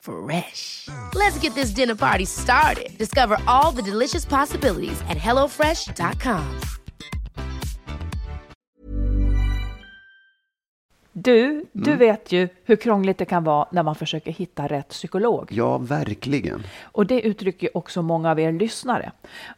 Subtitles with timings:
[0.00, 0.88] Fresh.
[1.14, 2.98] Let's get this dinner party started.
[2.98, 6.60] Discover all the delicious possibilities at hellofresh.com.
[11.12, 11.98] Du, du Mm.
[11.98, 15.48] vet ju hur krångligt det kan vara när man försöker hitta rätt psykolog.
[15.52, 16.62] Ja, verkligen.
[16.82, 19.12] Och det uttrycker också många av er lyssnare.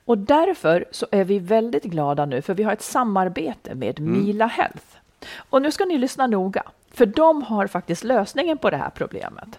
[0.05, 4.47] Och därför så är vi väldigt glada nu, för vi har ett samarbete med Mila
[4.47, 4.85] Health.
[5.51, 9.59] Och nu ska ni lyssna noga, för de har faktiskt lösningen på det här problemet.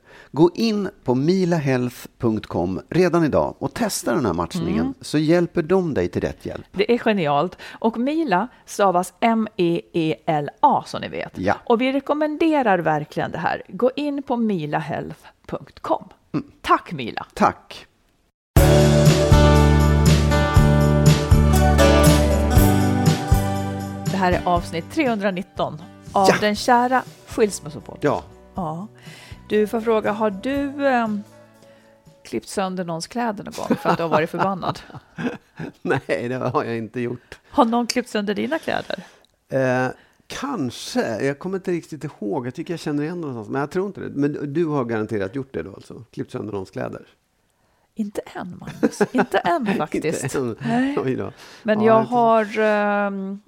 [0.33, 6.07] Gå in på milahealth.com redan idag och testa den här matchningen så hjälper de dig
[6.07, 6.65] till rätt hjälp.
[6.71, 7.57] Det är genialt.
[7.79, 11.37] Och Mila stavas M-E-E-L-A som ni vet.
[11.37, 11.55] Ja.
[11.65, 13.61] Och vi rekommenderar verkligen det här.
[13.67, 16.03] Gå in på milahealth.com.
[16.61, 17.25] Tack Mila!
[17.33, 17.87] Tack!
[24.11, 25.81] Det här är avsnitt 319
[26.11, 26.35] av Ja.
[26.41, 27.99] den kära Skilsmässopodden.
[28.01, 28.23] Ja,
[28.55, 28.87] Ja.
[29.51, 31.23] Du får fråga, har du ehm,
[32.23, 34.79] klippt sönder någons kläder någon gång för att du har varit förbannad?
[35.81, 37.39] nej det har jag inte gjort.
[37.49, 39.03] Har någon klippt sönder dina kläder?
[39.49, 39.87] Eh,
[40.27, 41.25] kanske.
[41.25, 42.47] Jag kommer inte riktigt ihåg.
[42.47, 43.49] Jag tycker jag känner igen det någonstans.
[43.49, 44.09] Men jag tror inte det.
[44.09, 46.03] Men du har garanterat gjort det då alltså?
[46.11, 47.07] Klippt sönder någons kläder?
[47.95, 49.01] Inte än, Magnus.
[49.11, 50.35] Inte än faktiskt.
[50.35, 51.31] Inte än.
[51.63, 52.59] Men Ja, jag har...
[52.59, 53.39] ehm,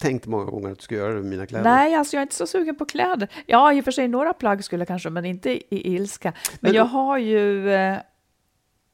[0.00, 1.64] Tänkt många gånger att du ska göra det med mina kläder.
[1.64, 3.28] nej, alltså jag är inte så sugen på kläder.
[3.46, 6.32] Ja, i och för sig några plagg skulle jag kanske, men inte i, ilska.
[6.32, 7.98] Men, Men- jag har ju eh,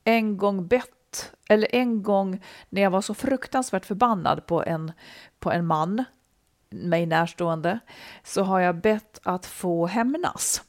[0.05, 4.93] en gång bett, eller en gång när jag var så fruktansvärt förbannad på en,
[5.39, 6.05] på en man,
[6.71, 7.79] mig närstående,
[8.25, 10.63] så har jag bett att få hämnas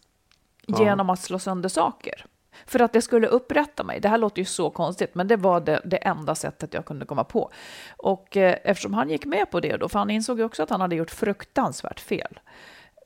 [0.67, 2.25] genom att slå sönder saker.
[2.65, 3.99] För att det skulle upprätta mig.
[3.99, 7.05] Det här låter ju så konstigt, men det var det, det enda sättet jag kunde
[7.05, 7.51] komma på.
[7.97, 10.69] Och eh, eftersom han gick med på det då, för han insåg ju också att
[10.69, 12.39] han hade gjort fruktansvärt fel,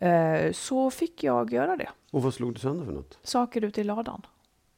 [0.02, 1.90] eh, så fick jag göra det.
[2.12, 3.20] Och vad slog du sönder för något?
[3.24, 4.22] Saker ute i ladan.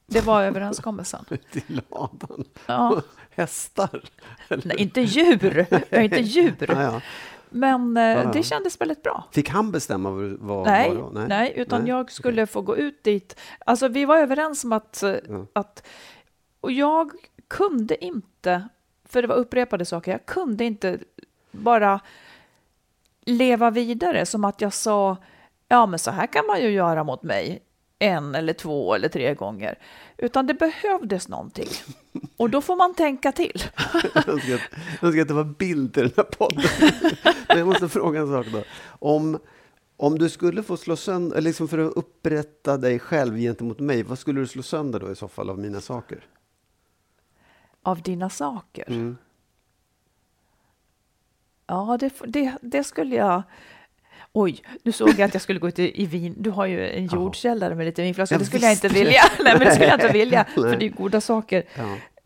[0.06, 1.24] Det var överenskommelsen.
[1.30, 2.44] Ute i ladan?
[2.66, 3.02] Ja.
[3.30, 4.02] Hästar?
[4.48, 5.66] Nej, inte djur.
[5.70, 6.56] Jag är inte djur.
[6.68, 7.00] Ja, ja.
[7.50, 8.30] Men Ja, ja.
[8.32, 9.24] det kändes väldigt bra.
[9.32, 11.28] Fick han bestämma vad, vad Nej, var?
[11.28, 11.52] nej.
[11.56, 13.40] utan Nej, jag skulle få gå ut dit.
[13.66, 15.14] Alltså vi var överens om att, eh,
[15.52, 15.86] att...
[16.60, 17.10] Och jag
[17.48, 18.68] kunde inte,
[19.04, 20.98] för det var upprepade saker, jag kunde inte
[21.50, 22.00] bara
[23.24, 25.16] leva vidare som att jag sa,
[25.68, 27.62] ja men så här kan man ju göra mot mig
[27.98, 29.78] en eller två eller tre gånger.
[30.16, 31.68] Utan det behövdes någonting.
[32.36, 33.62] Och då får man tänka till.
[34.14, 34.62] Jag önskar
[35.00, 36.64] jag önskar att det var bild i den här podden.
[37.48, 38.62] Men jag måste fråga en sak då.
[38.88, 39.38] Om,
[39.96, 44.02] Om du skulle få slå sönder, eller liksom för att upprätta dig själv gentemot mig,
[44.02, 46.24] vad skulle du slå sönder då i så fall av mina saker?
[47.82, 48.84] Av dina saker?
[48.88, 49.16] Mm.
[51.66, 53.42] Ja, det, det, det skulle jag...
[54.32, 56.34] Oj, nu såg jag att jag skulle gå ut i, i vin.
[56.38, 58.38] Du har ju en jordkällare med lite vinflaskor.
[58.38, 59.22] Det skulle jag inte vilja.
[59.44, 61.62] Nej, men det skulle jag inte vilja, för det är goda saker.
[61.74, 61.82] Ja.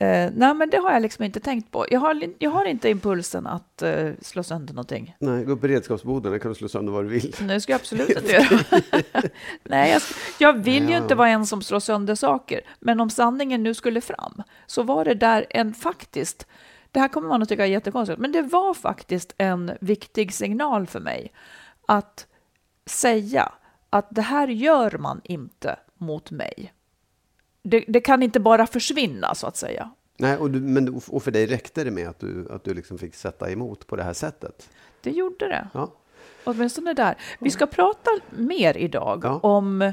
[0.07, 1.87] Eh, nej, men det har jag liksom inte tänkt på.
[1.91, 5.17] Jag har, jag har inte impulsen att eh, slå sönder någonting.
[5.19, 7.35] Nej, gå upp i redskapsboden, där kan du slå sönder vad du vill.
[7.41, 8.59] Nej, det ska jag absolut inte göra.
[9.65, 10.03] Nej, jag,
[10.39, 10.97] jag vill ju Ja.
[11.03, 12.61] inte vara en som slår sönder saker.
[12.81, 16.47] Men om sanningen nu skulle fram, så var det där en faktiskt,
[16.91, 20.87] det här kommer man att tycka är jättekonstigt, men det var faktiskt en viktig signal
[20.87, 21.33] för mig
[21.87, 22.27] att
[22.87, 23.53] säga
[23.91, 26.73] att det här gör man inte mot mig.
[27.63, 29.91] Det, det kan inte bara försvinna, så att säga.
[30.17, 32.99] Nej, och, du, men, och för dig räckte det med att du, att du liksom
[32.99, 34.71] fick sätta emot på det här sättet?
[35.01, 35.69] Det gjorde det.
[35.75, 35.93] Ja.
[36.45, 37.17] Åtminstone där.
[37.41, 39.41] Vi ska prata mer idag Ja.
[39.43, 39.93] om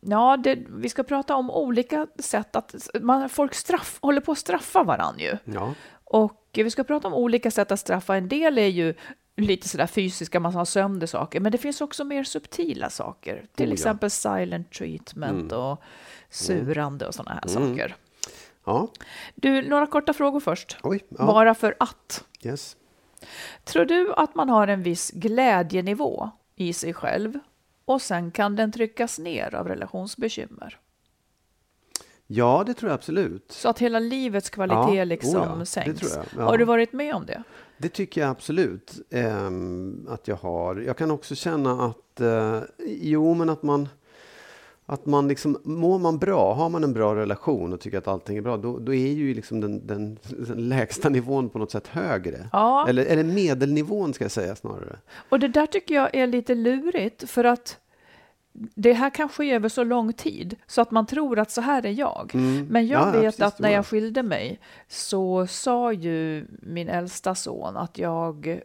[0.00, 4.38] Ja, det, vi ska prata om olika sätt att man, folk straff, håller på att
[4.38, 5.36] straffa varandra ju.
[5.44, 5.74] ja.
[6.04, 8.16] Och vi ska prata om olika sätt att straffa.
[8.16, 8.94] En del är ju
[9.36, 13.46] lite sådär fysiska, man har sönder saker, men det finns också mer subtila saker.
[13.54, 13.74] Till Oh ja.
[13.74, 15.82] exempel silent treatment och
[16.30, 17.68] surande och sådana här Mm.
[17.76, 17.96] saker.
[18.64, 18.88] Ja,
[19.34, 20.76] Du, några korta frågor först.
[20.82, 21.04] oj.
[21.08, 21.26] Ja.
[21.26, 22.24] Bara för att.
[22.42, 22.76] Yes.
[23.64, 27.38] Tror du att man har en viss glädjenivå i sig själv
[27.84, 30.78] och sen kan den tryckas ner av relationsbekymmer?
[32.26, 33.52] Ja, det tror jag absolut.
[33.52, 36.16] Så att hela livets kvalitet Ja, liksom oh ja, det sänks.
[36.36, 37.42] Har du varit med om det?
[37.78, 40.76] Det tycker jag absolut ehm, att jag har.
[40.76, 43.88] Jag kan också känna att, eh, jo men att man,
[44.86, 48.36] att man liksom, mår man bra, har man en bra relation och tycker att allting
[48.36, 51.86] är bra, då, då är ju liksom den, den, den lägsta nivån på något sätt
[51.86, 52.48] högre.
[52.52, 52.88] Ja.
[52.88, 54.98] Eller, eller medelnivån ska jag säga snarare.
[55.28, 57.78] Och det där tycker jag är lite lurigt för att
[58.74, 61.86] det här kan ske över så lång tid så att man tror att så här
[61.86, 62.30] är jag.
[62.34, 62.66] Mm.
[62.66, 66.88] Men jag Ja, ja, vet precis, att när jag skilde mig så sa ju min
[66.88, 68.60] äldsta son att jag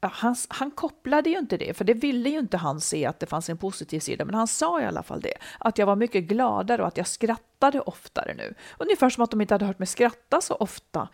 [0.00, 3.20] Ja, han, han kopplade ju inte det, för det ville ju inte han se att
[3.20, 5.96] det fanns en positiv sida, men han sa i alla fall det, att jag var
[5.96, 8.54] mycket gladare och att jag skrattade oftare nu.
[8.78, 11.08] Ungefär som att de inte hade hört mig skratta så ofta.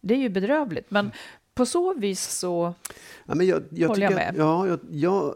[0.00, 1.12] Det är ju bedrövligt, men
[1.54, 2.74] på så vis så...
[3.26, 4.42] Ja, men jag, jag Håller jag tycker att, med.
[4.44, 5.34] ja, jag, jag,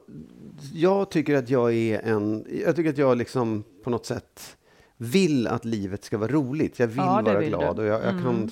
[0.75, 2.44] jag tycker att jag är en...
[2.67, 4.56] Jag tycker att jag liksom på något sätt
[4.97, 6.79] vill att livet ska vara roligt.
[6.79, 7.82] Jag vill Ja, vara vill glad du.
[7.82, 8.50] och jag, jag kan...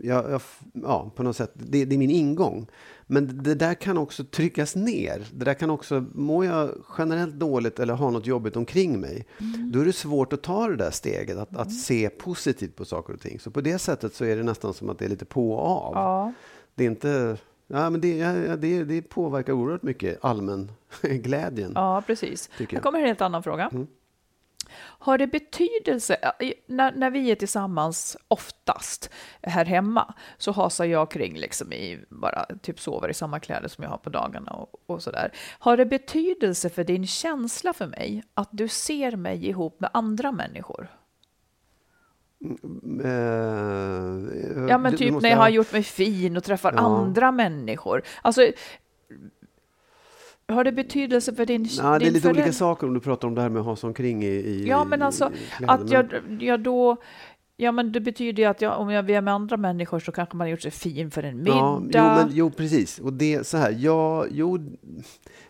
[0.00, 0.40] Jag, jag,
[0.72, 1.50] ja, på något sätt.
[1.54, 2.66] Det, det är min ingång.
[3.06, 5.26] Men det där kan också tryckas ner.
[5.34, 6.04] Det där kan också...
[6.14, 9.70] Mår jag generellt dåligt eller har något jobbigt omkring mig, Mm.
[9.72, 13.12] då är det svårt att ta det där steget, att, att se positivt på saker
[13.14, 13.40] och ting.
[13.40, 15.66] Så på det sättet så är det nästan som att det är lite på och
[15.86, 15.92] av.
[15.94, 16.32] Ja.
[16.78, 17.36] Det är inte...
[17.66, 20.72] Ja, men det, ja, det, det påverkar oerhört mycket allmän
[21.02, 21.72] glädjen.
[21.74, 22.50] Ja, precis.
[22.58, 23.68] Här kommer en helt annan fråga.
[23.72, 23.86] Mm.
[24.80, 26.16] Har det betydelse,
[26.66, 29.10] när, när vi är tillsammans oftast
[29.42, 33.84] här hemma så hasar jag kring liksom i, bara typ sover i samma kläder som
[33.84, 35.32] jag har på dagarna och, och sådär.
[35.58, 40.32] Har det betydelse för din känsla för mig att du ser mig ihop med andra
[40.32, 40.88] människor?
[43.04, 46.78] Eh, Ja, men typ när jag ha- har gjort mig fin och träffar Ja.
[46.80, 48.02] andra människor.
[48.22, 48.40] Alltså,
[50.48, 53.28] har det betydelse för din, det din är lite olika förälder- saker om du pratar
[53.28, 55.30] om det här med att hasa omkring i, i Ja, men alltså
[55.60, 56.06] i att jag,
[56.40, 56.96] jag då...
[57.60, 60.36] Ja, men det betyder ju att jag, om jag är med andra människor så kanske
[60.36, 61.56] man har gjort sig fin för en middag.
[61.56, 62.98] Ja, jo, men, jo, precis.
[62.98, 64.58] Och det så här, ja, jo,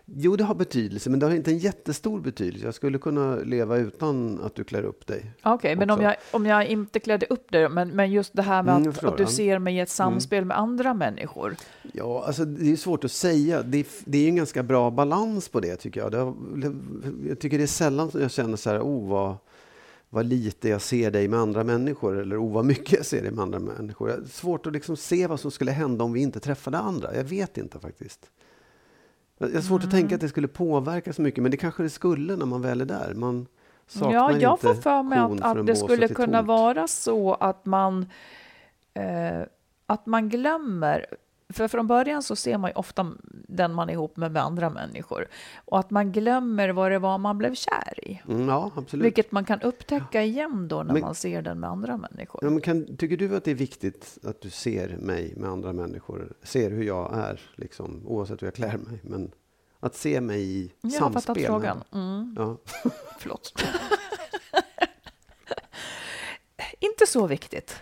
[0.04, 2.64] jo, det har betydelse, men det har inte en jättestor betydelse.
[2.64, 5.30] Jag skulle kunna leva utan att du klär upp dig.
[5.42, 8.62] Okej, men om jag, om jag inte klädde upp det, men, men just det här
[8.62, 11.56] med Mm, att, att du ser mig i ett samspel med andra människor.
[11.92, 13.62] Ja, alltså det är svårt att säga.
[13.62, 16.12] Det är, det är en ganska bra balans på det tycker jag.
[16.12, 16.34] Det
[17.28, 19.36] jag tycker det är sällan som jag känner så här, oh vad,
[20.10, 23.30] vad lite jag ser dig med andra människor eller oh vad mycket jag ser dig
[23.30, 24.06] med andra människor.
[24.08, 27.16] Det är svårt att liksom se vad som skulle hända om vi inte träffade andra.
[27.16, 28.30] Jag vet inte faktiskt.
[29.38, 30.00] Jag har svårt att Mm.
[30.00, 32.80] tänka att det skulle påverka så mycket, men det kanske det skulle när man väl
[32.80, 33.14] är där.
[33.14, 33.46] Man
[33.86, 36.48] saknar Ja, jag inte får för mig att, att det skulle kunna tomt.
[36.48, 38.06] vara så att man,
[38.94, 39.40] eh,
[39.86, 41.06] att man glömmer
[41.52, 43.12] för från början så ser man ju ofta
[43.48, 45.28] den man är ihop med med andra människor.
[45.64, 48.22] Och att man glömmer vad det var man blev kär i.
[48.28, 49.06] Mm, ja, absolut.
[49.06, 52.40] Vilket man kan upptäcka igen då när Men- man ser den med andra människor.
[52.44, 55.72] Ja, men kan, tycker du att det är viktigt att du ser mig med andra
[55.72, 56.32] människor?
[56.42, 59.00] Ser hur jag är, liksom, oavsett hur jag klär mig.
[59.02, 59.30] Men
[59.80, 61.22] att se mig i Jag har samspel.
[61.22, 61.82] fattat med frågan.
[61.90, 62.14] andra.
[62.14, 62.56] Mm, Ja.
[63.18, 63.62] förlåt.
[66.80, 67.76] Inte så viktigt.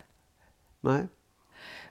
[0.81, 1.07] Nej.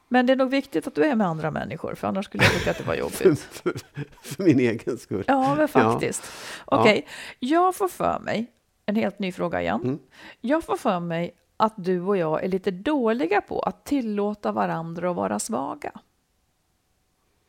[0.07, 2.53] Men det är nog viktigt att du är med andra människor, för annars skulle jag
[2.53, 3.39] tycka att det var jobbigt.
[3.51, 3.73] för,
[4.21, 5.23] för min egen skull.
[5.27, 6.23] Ja, men faktiskt.
[6.65, 7.07] Okej,
[7.39, 8.51] jag får för mig,
[8.85, 9.81] en helt ny fråga igen.
[9.83, 9.99] Mm.
[10.41, 15.09] Jag får för mig att du och jag är lite dåliga på att tillåta varandra
[15.09, 15.91] att vara svaga.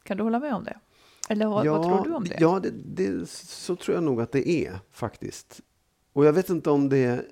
[0.02, 0.78] Kan du hålla med om det?
[1.28, 2.36] Eller vad, vad tror du om det?
[2.40, 5.60] Ja, det, det, så tror jag nog att det är faktiskt.
[6.12, 7.24] Och jag vet inte om det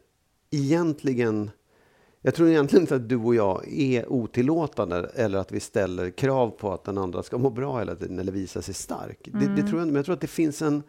[0.51, 1.51] egentligen...
[2.27, 6.51] Jag tror egentligen inte att du och jag är otillåtande eller att vi ställer krav
[6.51, 9.19] på att den andra ska må bra hela tiden eller visa sig stark.
[9.33, 9.57] Det, Mm.
[9.57, 10.83] det tror jag inte, men jag tror att det finns en...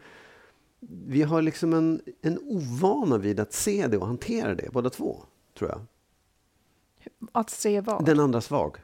[1.07, 5.23] Vi har liksom en, en ovana vid att se det och hantera det, båda två,
[5.57, 5.79] tror jag.
[7.31, 8.05] Att se vad?
[8.05, 8.77] Den andra svag.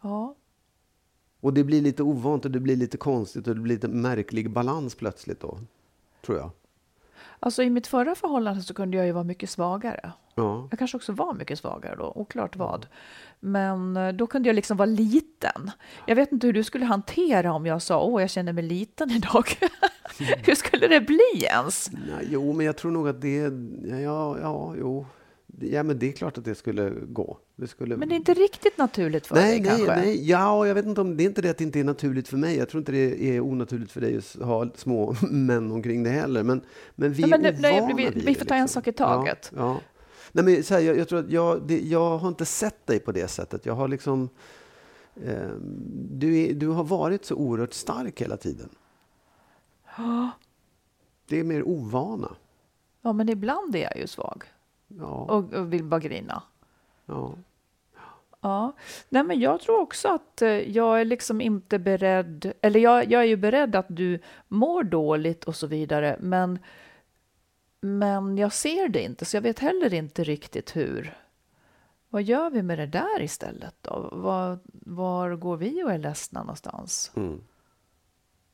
[0.00, 0.34] Ja.
[1.40, 4.50] Och det blir lite ovant och det blir lite konstigt och det blir lite märklig
[4.50, 5.58] balans plötsligt då,
[6.26, 6.50] tror jag.
[7.44, 10.12] Alltså i mitt förra förhållande så kunde jag ju vara mycket svagare.
[10.34, 10.68] Ja.
[10.70, 12.86] Jag kanske också var mycket svagare då, oklart vad.
[13.40, 15.70] Men eh, då kunde jag liksom vara liten.
[16.06, 19.10] Jag vet inte hur du skulle hantera om jag sa åh, jag känner mig liten
[19.10, 19.44] idag.
[20.18, 21.90] hur skulle det bli ens?
[21.92, 23.52] Nej, jo, men jag tror nog att det...
[24.02, 25.06] Ja, ja, jo.
[25.60, 27.38] Ja, men det är klart att det skulle gå.
[27.56, 27.96] Det skulle...
[27.96, 29.96] Men det är inte riktigt naturligt för nej, dig nej, kanske?
[29.96, 30.30] nej.
[30.30, 32.36] Ja, jag vet inte om det är inte det att det inte är naturligt för
[32.36, 32.56] mig.
[32.56, 36.42] Jag tror inte det är onaturligt för dig att ha små män omkring dig heller.
[36.42, 36.60] Men,
[36.94, 38.80] men vi Nej, men är nu- nej, ovana vi- vi det, får ta en liksom.
[38.82, 39.52] sak i taget.
[39.56, 39.80] Ja, ja.
[40.32, 43.00] Nej, men så här, jag, jag tror att jag, det, jag har inte sett dig
[43.00, 43.66] på det sättet.
[43.66, 44.28] Jag har liksom...
[45.24, 45.50] Eh,
[46.10, 48.68] du, är, du har varit så oerhört stark hela tiden.
[51.28, 52.36] Det är mer ovana.
[53.02, 54.44] Ja, men ibland är jag ju svag
[54.98, 56.42] Ja, och, och vill bara grina.
[57.06, 57.34] ja.
[58.44, 58.72] Ja,
[59.08, 63.20] nej men jag tror också att eh, jag är liksom inte beredd, eller jag, jag
[63.22, 64.18] är ju beredd att du
[64.48, 66.58] mår dåligt och så vidare, men,
[67.80, 71.18] men jag ser det inte, så jag vet heller inte riktigt hur.
[72.08, 74.08] Vad gör vi med det där istället då?
[74.12, 77.12] Var, var går vi och är ledsna någonstans?
[77.14, 77.40] Mm.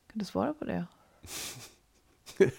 [0.06, 0.86] Kan du svara på det?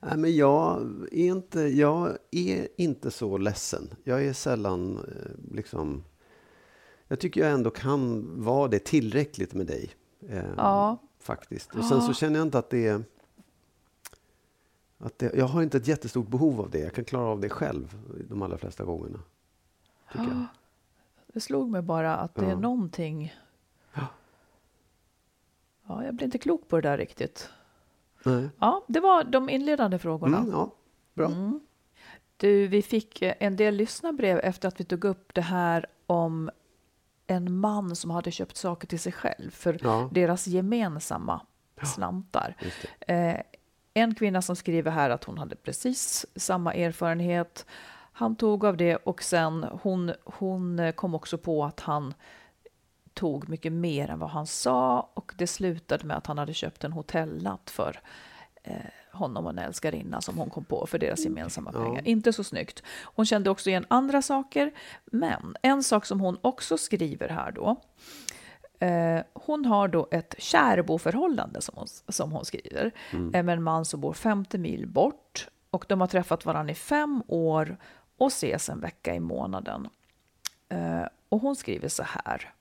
[0.00, 0.80] Nej, men jag
[1.12, 3.94] är, inte, jag är inte så ledsen.
[4.04, 6.04] Jag är sällan eh, liksom...
[7.08, 9.90] Jag tycker jag ändå kan vara det tillräckligt med dig.
[10.28, 10.96] Eh, Ja.
[11.18, 11.74] Faktiskt.
[11.74, 13.04] Och sen så känner jag inte att det är...
[14.98, 16.78] Att det, jag har inte ett jättestort behov av det.
[16.78, 19.18] Jag kan klara av det själv de allra flesta gångerna.
[20.12, 20.44] Tycker jag.
[21.32, 22.58] Det slog mig bara att det är Ja.
[22.58, 23.34] någonting...
[23.94, 24.06] Ja.
[25.86, 27.48] Ja, jag blir inte klok på det där riktigt.
[28.24, 28.48] Nej.
[28.58, 30.38] Ja, det var de inledande frågorna.
[30.38, 30.70] Mm, ja,
[31.14, 31.26] bra.
[31.26, 31.60] Mm.
[32.36, 36.50] Du, vi fick eh, en del lyssnarbrev efter att vi tog upp det här om
[37.26, 40.08] en man som hade köpt saker till sig själv för Ja.
[40.12, 41.40] deras gemensamma
[41.82, 42.56] slantar.
[42.60, 43.14] Just det.
[43.14, 43.40] Eh,
[43.94, 47.66] en kvinna som skriver här att hon hade precis samma erfarenhet.
[48.12, 52.14] Han tog av det och sen hon, hon eh, kom också på att han
[53.20, 56.84] tog mycket mer än vad han sa och det slutade med att han hade köpt
[56.84, 58.00] en hotelnatt för
[58.62, 58.74] eh,
[59.12, 61.84] honom och en älskarinna som hon kom på för deras gemensamma Ja.
[61.84, 62.08] pengar.
[62.08, 62.82] Inte så snyggt.
[63.02, 64.72] Hon kände också igen andra saker,
[65.04, 67.76] men en sak som hon också skriver här då.
[68.86, 73.84] Eh, hon har då ett kärboförhållande som hon, som hon skriver eh, med en man
[73.84, 77.76] som bor 50 mil bort och de har träffat varandra i fem år
[78.18, 79.88] och ses en vecka i månaden.
[80.68, 82.52] Eh, och hon skriver så här.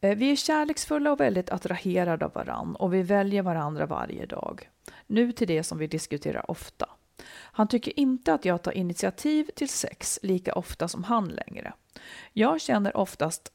[0.00, 4.70] Eh, vi är kärleksfulla och väldigt attraherade av varann och vi väljer varandra varje dag.
[5.06, 6.88] Nu till det som vi diskuterar ofta.
[7.28, 11.72] Han tycker inte att jag tar initiativ till sex lika ofta som han längre.
[12.32, 13.52] Jag känner oftast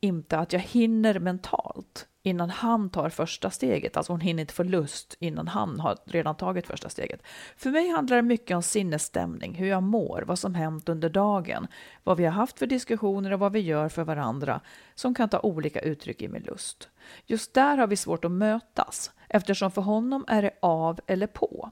[0.00, 3.96] inte att jag hinner mentalt innan han tar första steget.
[3.96, 7.22] Alltså hon hinner inte få lust innan han har redan tagit första steget.
[7.56, 11.66] För mig handlar det mycket om sinnesstämning, hur jag mår, vad som hänt under dagen,
[12.04, 14.60] vad vi har haft för diskussioner och vad vi gör för varandra
[14.94, 16.88] som kan ta olika uttryck i min lust.
[17.26, 21.70] Just där har vi svårt att mötas eftersom för honom är det av eller på.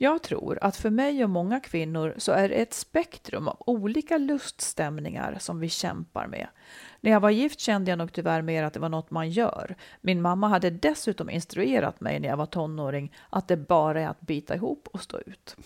[0.00, 4.18] Jag tror att för mig och många kvinnor så är det ett spektrum av olika
[4.18, 6.48] luststämningar som vi kämpar med.
[7.00, 9.76] När jag var gift kände jag nog tyvärr mer att det var något man gör.
[10.00, 14.20] Min mamma hade dessutom instruerat mig när jag var tonåring att det bara är att
[14.20, 15.56] bita ihop och stå ut.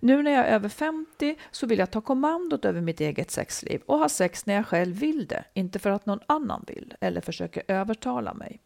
[0.00, 3.80] Nu när jag är över 50 så vill jag ta kommandot över mitt eget sexliv
[3.86, 7.20] och ha sex när jag själv vill det, inte för att någon annan vill eller
[7.20, 8.60] försöker övertala mig.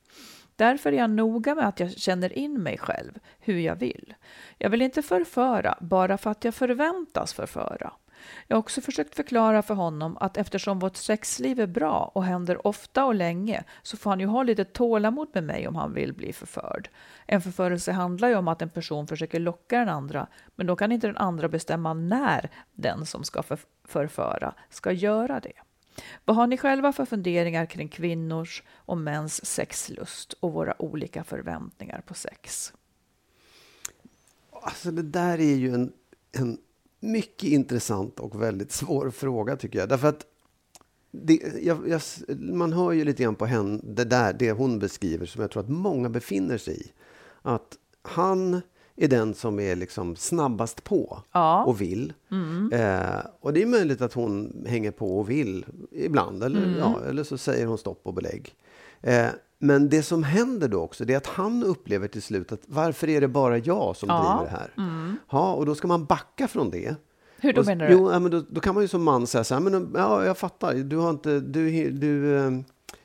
[0.57, 4.15] Därför är jag noga med att jag känner in mig själv, hur jag vill.
[4.59, 7.93] Jag vill inte förföra bara för att jag förväntas förföra.
[8.47, 12.67] Jag har också försökt förklara för honom att eftersom vårt sexliv är bra och händer
[12.67, 16.13] ofta och länge så får han ju ha lite tålamod med mig om han vill
[16.13, 16.89] bli förförd.
[17.27, 20.93] En förförelse handlar ju om att en person försöker locka den andra men då kan
[20.93, 23.43] inte den andra bestämma när den som ska
[23.85, 25.64] förföra ska göra det.
[26.25, 32.03] Vad har ni själva för funderingar kring kvinnors och mäns sexlust och våra olika förväntningar
[32.07, 32.73] på sex?
[34.51, 35.93] Alltså det där är ju en,
[36.33, 36.59] en
[37.01, 39.89] mycket intressant och väldigt svår fråga tycker jag.
[39.89, 40.27] Därför att
[41.11, 42.01] det, jag, jag,
[42.39, 45.63] man hör ju lite grann på henne, det där, det hon beskriver som jag tror
[45.63, 46.93] att många befinner sig i.
[47.43, 48.61] Att han
[48.97, 51.65] är den som är liksom snabbast på Ja.
[51.65, 52.13] och vill.
[52.31, 52.71] Mm.
[52.73, 56.43] Eh, och det är möjligt att hon hänger på och vill ibland.
[56.45, 56.79] Eller, Mm.
[56.79, 58.55] ja, eller så säger hon stopp och belägg.
[59.03, 59.27] Eh,
[59.59, 63.09] men det som händer då också, det är att han upplever till slut att varför
[63.09, 64.19] är det bara jag som Ja.
[64.27, 64.37] Mm.
[64.39, 65.17] driver det här?
[65.31, 66.95] Ja, och då ska man backa från det.
[67.41, 67.93] Hur då Och- menar du?
[67.93, 70.25] Jo, ja, men då, då kan man ju som man säga så här, men, ja,
[70.25, 72.51] jag fattar, du, har inte, du, du eh,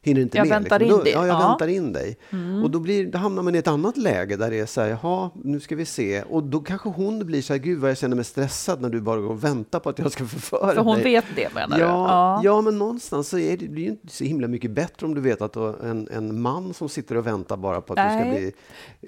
[0.02, 0.62] hinner inte Jag med.
[0.62, 0.94] väntar liksom.
[0.94, 1.14] in då, dig.
[1.14, 1.36] Ja, jag Ja.
[1.40, 1.48] Mm.
[1.50, 2.18] väntar in dig.
[2.64, 4.88] Och då, blir, då hamnar man i ett annat läge där det är så här,
[4.90, 6.22] jaha, nu ska vi se.
[6.22, 9.02] Och då kanske hon blir så här, gud vad jag känner mig stressad när du
[9.02, 11.04] bara går och väntar på att jag ska förföra För hon dig.
[11.04, 12.48] vet det menar Ja, du?
[12.48, 12.62] ja.
[12.62, 15.22] men någonstans så är det, det blir ju inte så himla mycket bättre om du
[15.22, 18.22] vet att du en, en man som sitter och väntar bara på att du Nej,
[18.22, 18.52] ska bli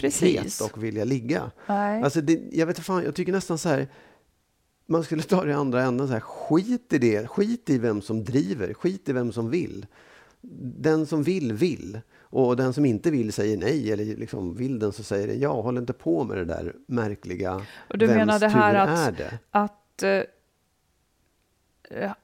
[0.02, 0.62] precis.
[0.62, 1.52] het och vilja ligga.
[1.68, 2.04] Nej.
[2.04, 3.88] Alltså det, jag vet fan, jag tycker nästan så här,
[4.88, 8.02] man skulle ta det i andra änden så här, skit i det, skit i vem
[8.02, 9.86] som driver, skit i vem som vill.
[10.82, 12.00] Den som vill, vill.
[12.20, 15.62] Och den som inte vill säger nej, eller liksom vill den så säger den ja,
[15.62, 19.12] håll inte på med det där märkliga, Och du vems menar det här att- är
[19.12, 19.40] det?
[19.52, 20.04] Att...
[20.04, 20.24] eh,
[22.02, 22.16] ja,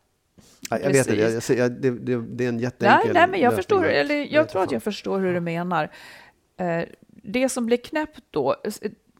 [0.69, 3.27] Ja, jag vet inte, jag, jag, jag, det, det, det är en Nej, jätteenkel nej,
[3.27, 5.91] men jag förstår, eller jag tror att jag förstår hur du menar.
[6.57, 8.55] Eh, Det som blir knäppt då,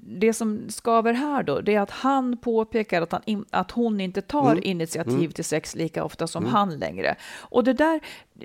[0.10, 4.02] det som skaver här då, det är att han påpekar att, han in, att hon
[4.02, 4.64] inte tar Mm.
[4.64, 7.16] initiativ till sex lika ofta som han längre.
[7.40, 8.00] Och det där,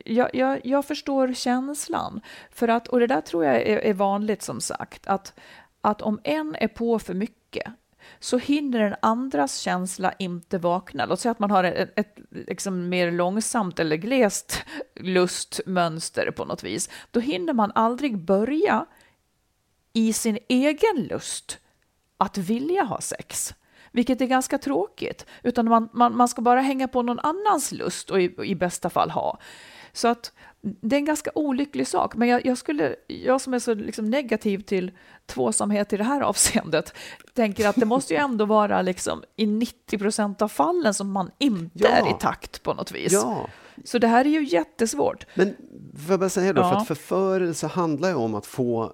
[0.04, 2.20] jag, jag, jag förstår känslan.
[2.50, 5.32] För att, och det där tror jag är, är vanligt som sagt, att,
[5.80, 7.72] att om en är på för mycket,
[8.20, 11.06] så hinner den andras känsla inte vakna.
[11.06, 14.64] Låt säga att man har ett, ett liksom mer långsamt eller glest
[15.00, 16.90] lustmönster på något vis.
[17.10, 18.86] Då hinner man aldrig börja
[19.92, 21.58] i sin egen lust
[22.18, 23.54] att vilja ha sex.
[23.94, 25.26] Vilket är ganska tråkigt.
[25.42, 28.90] Utan man, man, man ska bara hänga på någon annans lust och i, i bästa
[28.90, 29.38] fall ha.
[29.92, 32.14] Så att det är en ganska olycklig sak.
[32.14, 34.90] Men jag, jag, skulle, jag som är så liksom negativ till
[35.26, 36.94] tvåsamhet i det här avseendet
[37.34, 41.30] tänker att det måste ju ändå vara liksom i 90 procent av fallen som man
[41.38, 41.88] inte Ja.
[41.88, 43.12] är i takt på något vis.
[43.12, 43.48] Ja,
[43.84, 45.26] Så det här är ju jättesvårt.
[45.34, 45.56] men
[46.06, 46.80] får jag bara säga då, för Ja.
[46.80, 48.92] att förförelse handlar ju om att få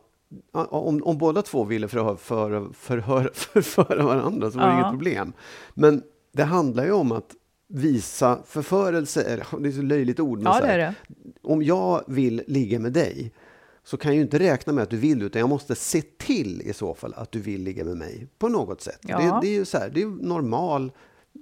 [0.53, 4.79] om, om båda två ville förhöra, för, förhöra, förföra varandra så var det Ja.
[4.79, 5.33] inget problem.
[5.75, 7.35] Men det handlar ju om att
[7.69, 10.95] visa förförelse, det är så löjligt ord, men Ja, det det.
[11.43, 13.33] om jag vill ligga med dig
[13.85, 16.63] så kan jag ju inte räkna med att du vill utan jag måste se till
[16.63, 18.99] i så fall att du vill ligga med mig på något sätt.
[19.03, 19.19] Ja.
[19.19, 20.93] Det, det är ju så här, det är normal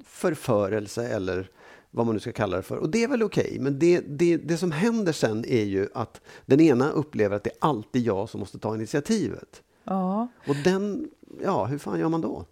[0.05, 1.51] förförelse eller
[1.91, 2.77] vad man nu ska kalla det för.
[2.77, 6.21] Och det är väl okej, men det, det, det som händer sen är ju att
[6.47, 9.63] den ena upplever att det är alltid jag som måste ta initiativet.
[9.85, 10.29] Ja.
[10.47, 11.11] Och den,
[11.43, 12.45] ja, hur fan gör man då?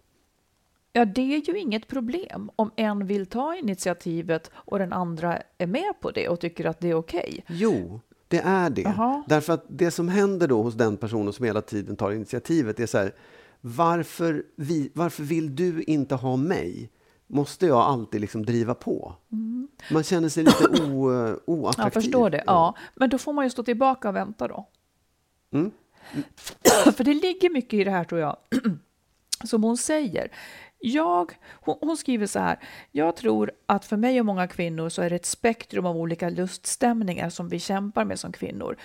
[0.93, 5.67] Ja, det är ju inget problem om en vill ta initiativet och den andra är
[5.67, 7.43] med på det och tycker att det är okej.
[7.47, 8.81] Jo, det är det.
[8.81, 9.23] Jaha.
[9.27, 12.85] Därför att det som händer då hos den personen som hela tiden tar initiativet är
[12.85, 13.13] så här,
[13.61, 16.91] varför, vi, varför vill du inte ha mig?
[17.27, 19.15] Måste jag alltid liksom driva på?
[19.91, 21.09] Man känner sig lite o,
[21.45, 21.79] oattraktiv.
[21.79, 21.83] Mm.
[21.83, 22.43] Jag förstår det.
[22.47, 24.67] Ja, men då får man ju stå tillbaka och vänta då.
[25.53, 25.71] Mm.
[26.95, 28.37] För det ligger mycket i det här tror jag.
[29.43, 30.31] Som hon säger.
[30.79, 32.59] Jag, hon, hon skriver så här.
[32.91, 36.29] Jag tror att för mig och många kvinnor så är det ett spektrum av olika
[36.29, 38.77] luststämningar som vi kämpar med som kvinnor.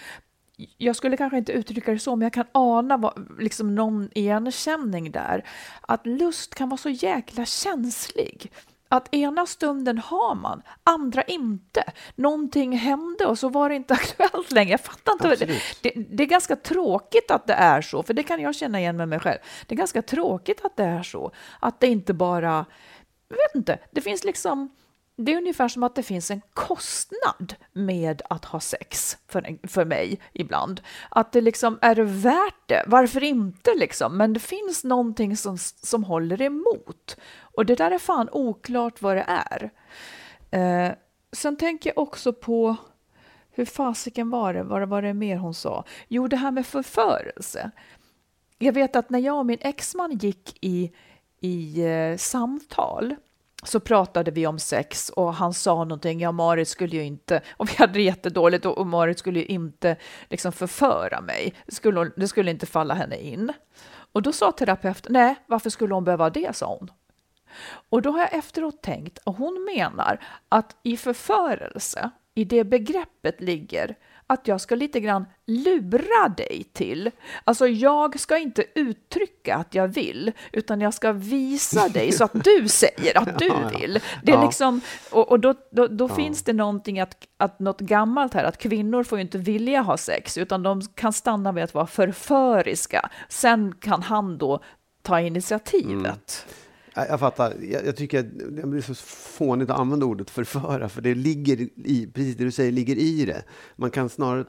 [0.77, 5.11] Jag skulle kanske inte uttrycka det så, men jag kan ana vad, liksom någon igenkänning
[5.11, 5.45] där.
[5.81, 8.53] Att lust kan vara så jäkla känslig.
[8.93, 11.85] Att ena stunden har man, andra inte.
[12.15, 14.71] Någonting hände och så var det inte aktuellt längre.
[14.71, 15.29] Jag fattar inte.
[15.29, 15.63] Absolut.
[15.83, 18.97] Det, det är ganska tråkigt att det är så, för det kan jag känna igen
[18.97, 19.39] med mig själv.
[19.67, 21.33] Det är ganska tråkigt att det är så.
[21.61, 22.67] Att det inte bara...
[23.29, 24.71] Jag vet inte, det finns liksom...
[25.25, 29.69] Det är ungefär som att det finns en kostnad med att ha sex för, en-
[29.69, 30.81] för mig ibland.
[31.11, 32.85] Att det liksom, är det värt det?
[32.87, 34.17] Varför inte liksom?
[34.17, 37.17] Men det finns någonting som, som håller emot.
[37.41, 39.71] Och det där är fan oklart vad det är.
[40.51, 40.93] Eh,
[41.33, 42.77] sen tänker jag också på,
[43.51, 44.63] hur fasiken var det?
[44.63, 45.85] Vad var det mer hon sa?
[46.09, 47.71] Jo, det här med förförelse.
[48.59, 50.93] Jag vet att när jag och min exman gick i,
[51.41, 53.17] i eh, samtal
[53.63, 57.69] så pratade vi om sex och han sa någonting, ja Marit skulle ju inte, och
[57.71, 59.97] vi hade det jättedåligt och, och Marit skulle ju inte
[60.29, 63.53] liksom förföra mig, det skulle, hon- det skulle inte falla henne in.
[64.13, 66.91] Och då sa terapeuten, nej varför skulle hon behöva det, sa hon.
[67.91, 73.41] Och då har jag efteråt tänkt, och hon menar att i förförelse, i det begreppet
[73.41, 73.97] ligger
[74.31, 77.11] att jag ska lite grann lura dig till.
[77.45, 82.45] Alltså jag ska inte uttrycka att jag vill, utan jag ska visa dig så att
[82.45, 84.01] du säger att du vill.
[84.23, 84.45] Det är Ja.
[84.45, 88.59] liksom, och, och då, då, då finns det någonting att, att något gammalt här, att
[88.59, 93.11] kvinnor får ju inte vilja ha sex, utan de kan stanna med att vara förföriska.
[93.29, 94.61] Sen kan han då
[95.03, 96.47] ta initiativet.
[96.47, 97.55] Jag, jag fattar.
[97.63, 98.27] Jag, jag tycker att
[98.57, 102.53] det blir så fånigt att använda ordet förföra, för det ligger i, precis det du
[102.53, 103.43] säger, ligger i det.
[103.77, 104.45] Man kan snarare,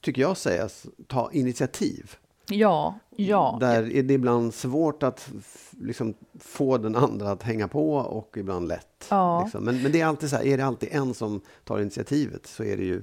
[0.00, 0.68] tycker jag säga,
[1.06, 2.16] ta initiativ.
[2.46, 3.56] Ja, ja.
[3.60, 5.32] Där är det ibland svårt att
[5.80, 9.06] liksom, få den andra att hänga på och ibland lätt.
[9.08, 9.42] Ja.
[9.42, 9.64] Liksom.
[9.64, 12.64] Men, men det är alltid så här, är det alltid en som tar initiativet så
[12.64, 13.02] är det ju...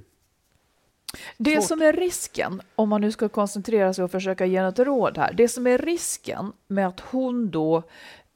[1.38, 1.68] Det Svårt.
[1.68, 5.34] som är risken, om man nu ska koncentrera sig och försöka ge något råd här,
[5.34, 7.84] det som är risken med att hon då,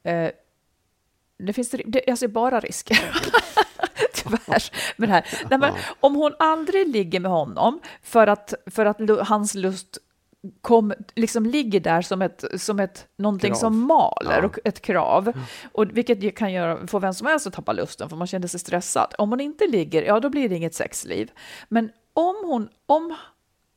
[0.06, 0.32] eh,
[1.38, 2.98] det finns, det, jag ser bara risker.
[4.14, 4.72] Tyvärr.
[4.98, 5.26] det här.
[5.50, 9.98] Nej, men, om hon aldrig ligger med honom för att, för att hans lust
[10.62, 13.60] kom, liksom ligger där som ett, som ett någonting Krav.
[13.60, 14.46] som maler Ja.
[14.46, 15.32] och ett krav.
[15.72, 18.60] Och vilket kan göra, få vem som helst att tappa lusten för man känner sig
[18.60, 19.16] stressad.
[19.18, 21.32] Om hon inte ligger, ja då blir det inget sexliv.
[21.70, 23.16] Men om hon, om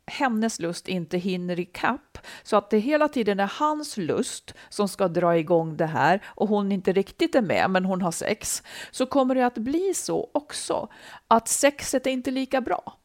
[0.08, 5.08] hennes lust inte hinner ikapp så att det hela tiden är hans lust som ska
[5.08, 9.06] dra igång det här och hon inte riktigt är med men hon har sex så
[9.06, 10.88] kommer det att bli så också
[11.28, 12.98] att sexet är inte lika bra.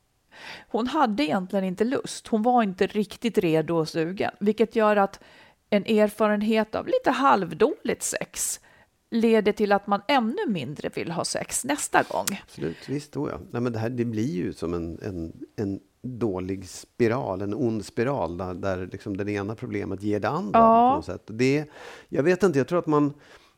[0.68, 2.28] Hon hade egentligen inte lust.
[2.28, 5.20] Hon var inte riktigt redo och sugen, vilket gör att
[5.70, 8.60] en erfarenhet av lite halvdåligt sex
[9.14, 12.26] leder till att man ännu mindre vill ha sex nästa gång.
[12.44, 13.12] Absolut, visst.
[13.14, 13.40] Då ja.
[13.52, 17.86] Nej, men det, här, det blir ju som en, en, en dålig spiral, en ond
[17.86, 20.60] spiral där, där liksom det ena problemet ger det andra.
[20.60, 20.90] Ja.
[20.92, 21.24] På något sätt.
[21.26, 21.66] Det,
[22.10, 23.14] jag vet inte, jag tror att man...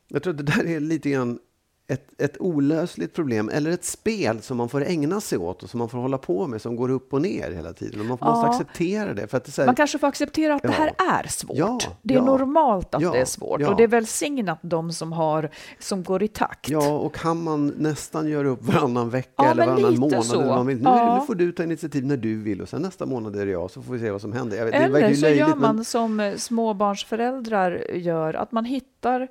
[0.08, 1.38] Jag tror att det där är lite grann
[1.88, 5.78] ett, ett olösligt problem eller ett spel som man får ägna sig åt och som
[5.78, 8.00] man får hålla på med som går upp och ner hela tiden.
[8.00, 8.50] Och man måste Ja.
[8.50, 9.26] acceptera det.
[9.26, 11.04] För att det här, Man kanske får acceptera att det här Ja.
[11.22, 11.56] är svårt.
[11.56, 12.24] Ja, det är ja.
[12.24, 13.70] normalt att Ja, det är svårt ja.
[13.70, 16.68] och det är välsignat de som, har, som går i takt.
[16.70, 20.24] Ja, och kan man nästan göra upp varannan vecka Ja, eller men varannan månad?
[20.24, 20.40] så.
[20.40, 20.76] Eller man vill.
[20.76, 21.18] Nu, Ja.
[21.20, 23.70] nu får du ta initiativ när du vill och sen nästa månad är det jag,
[23.70, 24.64] så får vi se vad som händer.
[24.64, 29.28] Vet, Eller så löjligt, gör men- man som eh, småbarnsföräldrar gör, att man hittar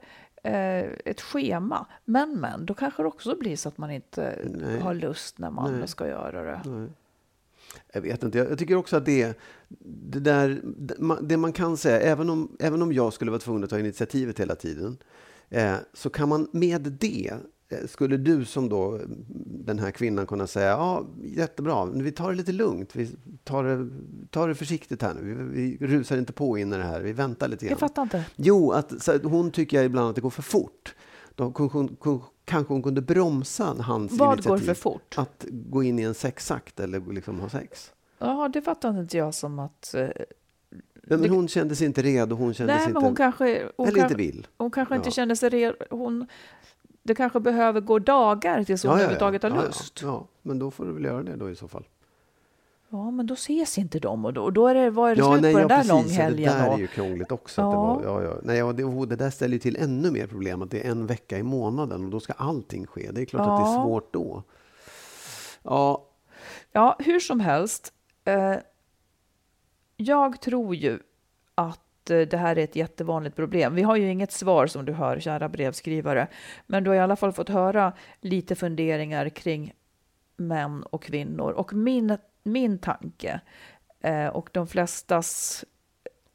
[1.05, 1.86] ett schema.
[2.05, 4.79] Men, men, då kanske det också blir så att man inte Nej.
[4.79, 5.88] har lust när man Nej.
[5.88, 6.89] ska göra det.
[7.93, 8.38] Jag vet inte.
[8.38, 9.38] Jag, jag tycker också att det,
[10.10, 13.41] det där, det man, det man kan säga, även om, även om jag skulle vara
[13.41, 14.97] tvungen att ta initiativet hela tiden,
[15.49, 17.38] eh, så kan man med det, eh,
[17.88, 18.99] skulle du som då
[19.65, 23.10] den här kvinnan kunna säga, ja jättebra, men vi tar det lite lugnt, vi
[23.43, 23.89] tar det,
[24.30, 27.13] tar det försiktigt här nu, vi, vi rusar inte på in i det här, vi
[27.13, 27.69] väntar lite grann.
[27.71, 28.25] Jag fattar inte.
[28.36, 30.95] Jo, att, så, hon tycker ibland att det går för fort.
[31.36, 34.49] Då kanske hon, kun- kanske hon kunde bromsa hans Vad initiativ.
[34.49, 35.15] går för fort?
[35.17, 37.91] Att gå in i en sexakt eller liksom ha sex.
[38.19, 39.93] Ja, det fattar inte jag som att...
[39.93, 40.08] eh,
[41.08, 43.08] Nej, men hon kände sig inte redo, hon kände Nej, sig men inte...
[43.08, 43.69] hon kanske...
[43.78, 44.47] Hon eller kan, inte vill.
[44.58, 45.12] Hon kanske inte Ja.
[45.12, 45.75] känner sig redo.
[45.89, 46.28] Hon,
[47.05, 50.01] det kanske behöver gå dagar tills hon överhuvudtaget har ja, lust.
[50.01, 51.83] Ja, ja, men då får du väl göra det då i så fall.
[52.89, 55.21] Ja, men då ses inte de och då, och då är det, var är det
[55.21, 55.89] ja, slut nej, på ja, den där precis.
[55.89, 56.53] Ja, långhelgen.
[56.53, 57.61] Det där är och- ju krångligt också.
[57.61, 57.67] Ja.
[57.67, 58.37] Att det, var, ja, ja.
[58.43, 60.91] Nej, ja, det, oh, det där ställer ju till ännu mer problem, att det är
[60.91, 63.11] en vecka i månaden och då ska allting ske.
[63.11, 63.83] Det är klart att det är Ja.
[63.83, 64.43] svårt då.
[65.63, 66.05] Ja,
[66.71, 67.93] Ja, hur som helst.
[68.25, 68.55] Eh,
[69.97, 70.99] jag tror ju
[71.55, 73.75] att Eh, det här är ett jättevanligt problem.
[73.75, 76.27] Vi har ju inget svar som du hör, kära brevskrivare.
[76.67, 79.73] Men du har i alla fall fått höra lite funderingar kring
[80.37, 81.51] män och kvinnor.
[81.51, 83.41] Och min, min tanke
[84.01, 85.63] eh, och de flestas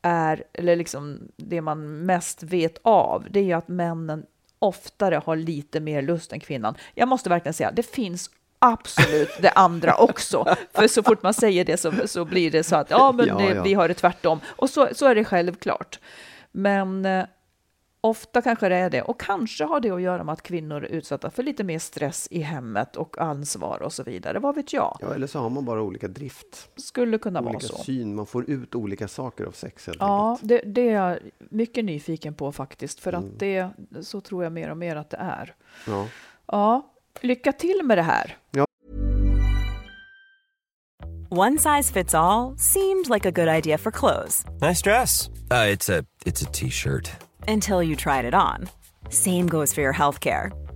[0.03, 4.27] är, eller liksom det man mest vet av, det är ju att männen
[4.59, 6.75] oftare har lite mer lust än kvinnan.
[6.95, 8.31] Jag måste verkligen säga, det finns
[8.61, 10.45] absolut det andra också.
[10.75, 13.35] För så fort man säger det så, så blir det så att ja, men Ja,
[13.39, 13.63] det, ja.
[13.63, 14.41] vi har det tvärtom.
[14.47, 16.01] Och så, så är det självklart.
[16.53, 17.25] Men eh,
[18.01, 19.03] ofta kanske det är det.
[19.03, 22.29] Och kanske har det att göra med att kvinnor är utsatta för lite mer stress
[22.31, 24.39] i hemmet och ansvar och så vidare.
[24.39, 24.99] Vad vet jag?
[25.01, 26.69] ja, eller så har man bara olika drift.
[26.77, 27.77] Skulle kunna vara olika så.
[27.83, 31.85] syn, man får ut olika saker av sex helt Ja, det, det är jag mycket
[31.85, 33.01] nyfiken på faktiskt.
[33.01, 33.25] För Mm.
[33.29, 33.69] att det,
[34.03, 35.55] så tror jag mer och mer att det är.
[35.87, 36.07] Ja.
[36.47, 36.90] Ja,
[37.23, 38.37] lycka till med det här.
[41.33, 45.31] One size fits all seemed like a good idea for clothes Nice dress.
[45.51, 47.11] Uh, it's a it's a t-shirt.
[47.49, 48.69] until you tried it on.
[49.11, 50.51] Same goes for your healthcare.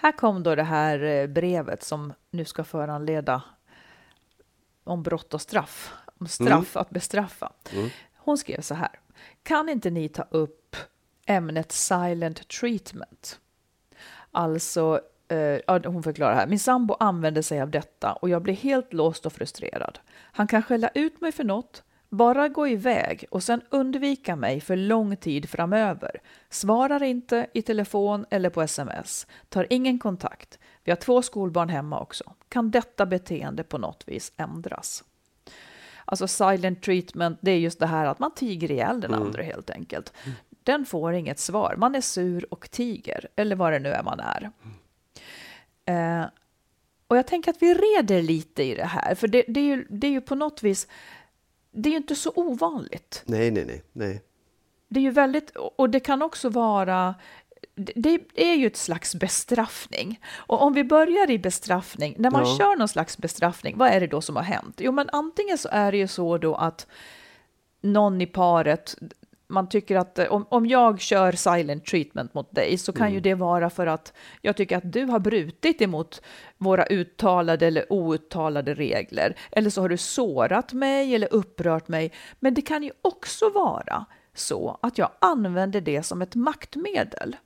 [0.00, 3.42] Här kom då det här eh, brevet som nu ska föranleda
[4.84, 5.94] om brott och straff.
[6.18, 7.52] Om straff, att bestraffa.
[8.16, 9.00] Hon skrev så här.
[9.42, 10.76] Kan inte ni ta upp
[11.26, 13.40] ämnet silent treatment?
[14.30, 16.46] Alltså, eh, hon förklarar här.
[16.46, 19.98] Min sambo använder sig av detta och jag blir helt låst och frustrerad.
[20.14, 24.76] Han kan skälla ut mig för något, bara gå iväg och sen undvika mig för
[24.76, 26.20] lång tid framöver.
[26.50, 29.26] Svarar inte i telefon eller på sms.
[29.48, 30.58] Tar ingen kontakt.
[30.84, 32.32] Vi har två skolbarn hemma också.
[32.48, 35.04] Kan detta beteende på något vis ändras?
[36.04, 39.70] Alltså silent treatment, det är just det här att man tiger ihjäl den andra helt
[39.70, 40.12] enkelt.
[40.62, 41.74] Den får inget svar.
[41.78, 44.50] Man är sur och tiger, eller vad det nu är man är.
[45.84, 46.26] Eh,
[47.08, 49.86] och jag tänker att vi reder lite i det här, för det, det, är, ju,
[49.90, 50.88] det är ju på något vis,
[51.82, 53.22] det är ju inte så ovanligt.
[53.26, 53.82] Nej, nej, nej.
[53.92, 54.22] nej.
[54.88, 57.14] Det är ju väldigt, och det kan också vara,
[57.74, 60.20] det är ju ett slags bestraffning.
[60.36, 62.56] Och om vi börjar i bestraffning, när man Ja.
[62.58, 64.76] kör någon slags bestraffning, vad är det då som har hänt?
[64.80, 66.86] Jo, men antingen så är det ju så då att
[67.80, 68.96] någon i paret,
[69.48, 73.20] man tycker att eh, om, om jag kör silent treatment mot dig så kan ju
[73.20, 76.22] det vara för att jag tycker att du har brutit emot
[76.58, 79.36] våra uttalade eller outtalade regler.
[79.50, 82.12] Eller så har du sårat mig eller upprört mig.
[82.40, 87.36] Men det kan ju också vara så att jag använder det som ett maktmedel.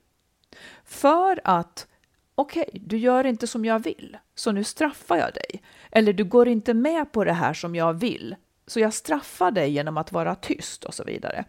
[0.85, 1.87] För att,
[2.35, 5.63] okej, du gör inte som jag vill, så nu straffar jag dig.
[5.91, 8.35] Eller du går inte med på det här som jag vill,
[8.67, 11.45] så jag straffar dig genom att vara tyst och så vidare.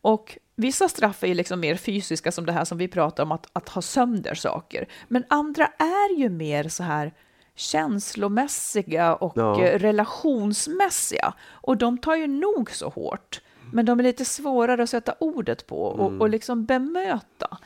[0.00, 3.46] Och vissa straff är liksom mer fysiska, som det här som vi pratar om, att,
[3.52, 4.88] att ha sönder saker.
[5.08, 7.12] Men andra är ju mer så här
[7.54, 9.62] känslomässiga och Ja.
[9.64, 11.34] eh, relationsmässiga.
[11.48, 13.40] Och de tar ju nog så hårt.
[13.72, 17.58] Men de är lite svårare att sätta ordet på och, och liksom bemöta.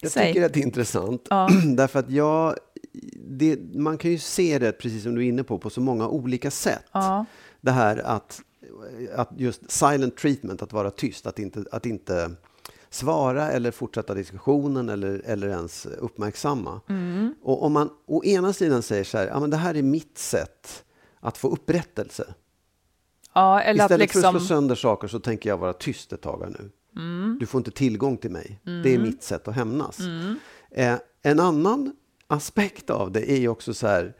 [0.00, 0.26] Jag Säg.
[0.32, 1.26] tycker att det är intressant.
[1.30, 1.48] Ja.
[1.76, 2.56] Därför att jag,
[3.28, 6.08] det, man kan ju se det, precis som du är inne på, på så många
[6.08, 6.84] olika sätt.
[6.92, 7.24] Ja.
[7.60, 8.42] Det här att,
[9.14, 12.30] att just silent treatment, att vara tyst, att inte, att inte
[12.90, 16.80] svara eller fortsätta diskussionen eller, eller ens uppmärksamma.
[16.88, 17.34] Mm.
[17.42, 20.18] Och om man å ena sidan säger så här, ja, men det här är mitt
[20.18, 20.84] sätt
[21.20, 22.34] att få upprättelse.
[23.34, 24.22] Ja, Istället att liksom...
[24.22, 26.70] för att slå sönder saker så tänker jag vara tyst ett tag nu.
[26.96, 27.36] Mm.
[27.40, 28.60] Du får inte tillgång till mig.
[28.84, 29.98] Det är mitt sätt att hämnas.
[30.70, 31.92] Eh, en annan
[32.26, 34.14] aspekt av det är ju också så här.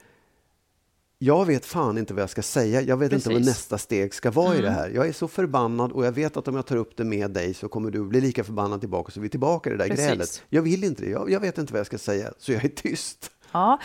[1.19, 2.81] Jag vet fan inte vad jag ska säga.
[2.81, 3.51] Jag vet inte vad Precis.
[3.51, 4.91] nästa steg ska vara i det här.
[4.95, 7.55] Jag är så förbannad och jag vet att om jag tar upp det med dig
[7.55, 10.07] så kommer du bli lika förbannad tillbaka så vi är tillbaka i det där Precis.
[10.07, 10.43] grälet.
[10.49, 11.11] Jag vill inte det.
[11.11, 13.31] Jag, jag vet inte vad jag ska säga så jag är tyst.
[13.53, 13.81] Ja,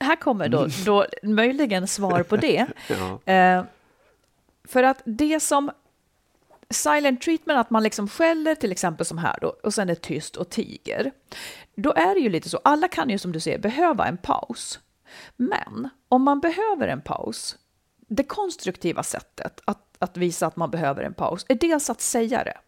[0.00, 2.66] här kommer då, då möjligen svar på det.
[3.26, 3.32] Ja.
[3.32, 3.64] Eh,
[4.64, 5.70] för att det som
[6.70, 10.36] silent treatment, att man liksom skäller till exempel som här då, och sen är tyst
[10.36, 11.12] och tiger.
[11.74, 14.80] Då är det ju lite så, alla kan ju som du säger behöva en paus.
[15.36, 17.56] Men om man behöver en paus,
[18.08, 22.44] det konstruktiva sättet att, att visa att man behöver en paus är dels att säga
[22.44, 22.58] det.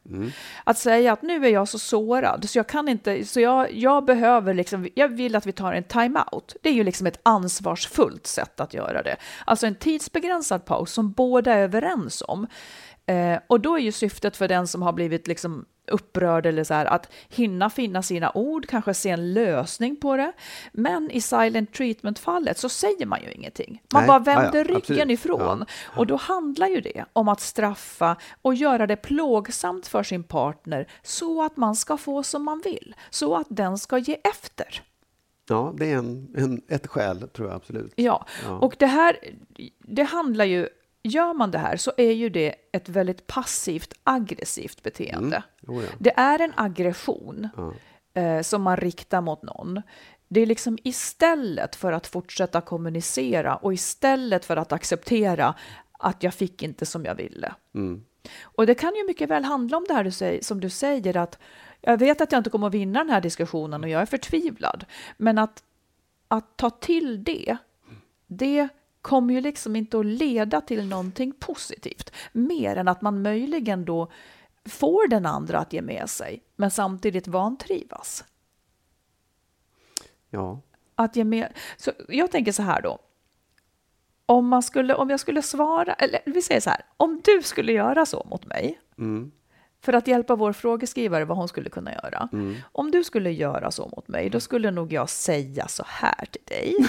[0.65, 4.05] Att säga att nu är jag så sårad så jag kan inte, så jag, jag
[4.05, 6.57] behöver liksom, jag vill att vi tar en time-out.
[6.63, 9.17] Det är ju liksom ett ansvarsfullt sätt att göra det.
[9.45, 12.47] Alltså en tidsbegränsad paus som båda är överens om.
[13.11, 16.75] Eh, och då är ju syftet för den som har blivit liksom upprörd eller så
[16.75, 20.33] här att hinna finna sina ord, kanske se en lösning på det.
[20.73, 23.83] Men i silent treatment-fallet så säger man ju ingenting.
[23.93, 25.11] Man Nej, bara ja, ja, vänder ryggen absolut.
[25.11, 25.65] ifrån.
[25.97, 30.87] Och då handlar ju det om att straffa och göra det plågsamt för sin partner
[31.03, 34.83] så att man ska få som man vill, så att den ska ge efter.
[35.49, 37.93] Ja, det är en, en, ett skäl, tror jag absolut.
[37.97, 38.59] Ja, Ja.
[38.59, 39.17] och det här,
[39.79, 40.69] det handlar ju,
[41.03, 45.43] gör man det här så är ju det ett väldigt passivt aggressivt beteende.
[45.61, 45.89] Jo, ja.
[45.99, 47.49] Det är en aggression
[48.15, 49.83] eh, som man riktar mot någon.
[50.29, 55.55] Det är liksom istället för att fortsätta kommunicera och istället för att acceptera
[55.93, 57.55] att jag fick inte som jag ville.
[57.75, 58.05] Mm.
[58.43, 61.17] Och det kan ju mycket väl handla om det här du säger, som du säger
[61.17, 61.39] att
[61.81, 64.85] jag vet att jag inte kommer att vinna den här diskussionen och jag är förtvivlad.
[65.17, 65.63] Men att,
[66.29, 67.57] att ta till det,
[68.27, 68.69] det
[69.03, 72.13] kommer ju liksom inte att leda till någonting positivt.
[72.33, 74.11] Mer än att man möjligen då
[74.65, 78.25] får den andra att ge med sig, men samtidigt vantrivas.
[80.31, 80.61] Ja.
[80.95, 82.99] Att ge med, så jag tänker så här då.
[84.27, 87.73] Om, man skulle, om jag skulle svara, eller vi säger så här, om du skulle
[87.73, 89.33] göra så mot mig, Mm.
[89.83, 92.29] För att hjälpa vår frågeskrivare vad hon skulle kunna göra.
[92.33, 92.57] Mm.
[92.73, 96.43] Om du skulle göra så mot mig, då skulle nog jag säga så här till
[96.45, 96.75] dig.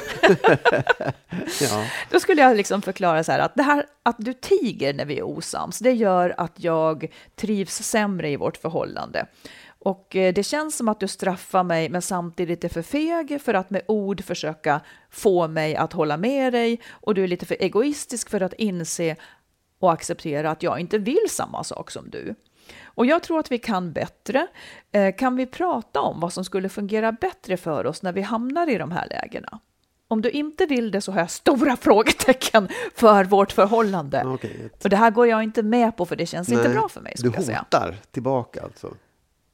[1.61, 1.85] Ja.
[2.09, 5.17] Då skulle jag liksom förklara så här att det här att du tiger när vi
[5.17, 9.25] är osams, det gör att jag trivs sämre i vårt förhållande.
[9.83, 13.53] Och eh, det känns som att du straffar mig men samtidigt är för feg för
[13.53, 17.57] att med ord försöka få mig att hålla med dig och du är lite för
[17.59, 19.15] egoistisk för att inse
[19.79, 22.35] och acceptera att jag inte vill samma sak som du.
[22.95, 24.47] Och jag tror att vi kan bättre.
[24.91, 28.69] Eh, Kan vi prata om vad som skulle fungera bättre för oss när vi hamnar
[28.69, 29.59] i de här lägena?
[30.07, 34.23] Om du inte vill det så har jag stora frågetecken för vårt förhållande.
[34.25, 34.69] Okej.
[34.83, 37.01] Och det här går jag inte med på för det känns inte Nej, bra för
[37.01, 37.13] mig.
[37.17, 37.57] Du jag säga.
[37.59, 38.93] hotar tillbaka alltså?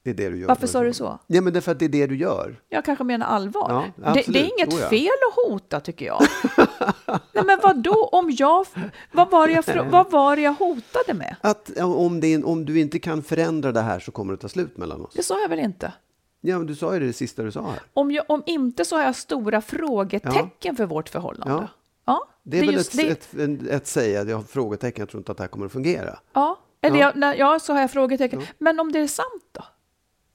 [0.08, 0.48] Det är det du gör.
[0.48, 1.20] Varför sa du så?
[1.28, 2.62] Ja, men det är för att det är det du gör.
[2.70, 3.91] Jag kanske menar allvar.
[4.04, 4.89] Ja, det, det är inget Oh, ja.
[4.89, 6.22] fel att hota tycker jag.
[7.34, 8.65] Nej, men vad då om jag...
[9.12, 11.36] Vad var, det jag vad var det jag hotade med?
[11.41, 14.50] Att ja, om, det, om du inte kan förändra det här så kommer det ta
[14.50, 15.13] slut mellan oss.
[15.13, 15.93] Det sa jag väl inte?
[16.41, 17.80] Ja, men du sa ju det, det sista du sa här.
[17.93, 21.54] Om, jag, om inte så har jag stora frågetecken för vårt förhållande.
[21.54, 21.67] Ja.
[22.06, 23.08] Ja, Det är, väl just ett, det.
[23.08, 25.72] ett, en- ett säga, jag har frågetecken, jag tror inte att det här kommer att
[25.72, 26.20] fungera.
[26.34, 27.06] Ja, eller Ja.
[27.06, 28.41] Jag, när, ja, så har jag frågetecken.
[28.58, 29.63] Men om det är sant då?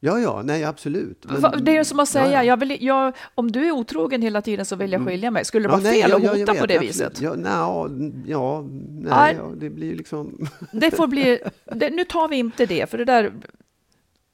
[0.04, 1.26] Ja, ja, nej absolut.
[1.40, 2.44] Men- det är som att säga, Ja, ja.
[2.44, 5.44] Jag vill, jag, om du är otrogen hela tiden så vill jag skilja mig.
[5.44, 6.88] Skulle det Ja, vara nej, fel ja, att ja, hota jag på vet, det absolut.
[6.90, 7.20] viset?
[7.20, 7.88] Ja, ja,
[8.26, 8.64] ja,
[9.00, 10.46] nej, ja, det blir liksom...
[10.72, 11.38] Det får bli,
[11.74, 13.32] det, nu tar vi inte det, för det där...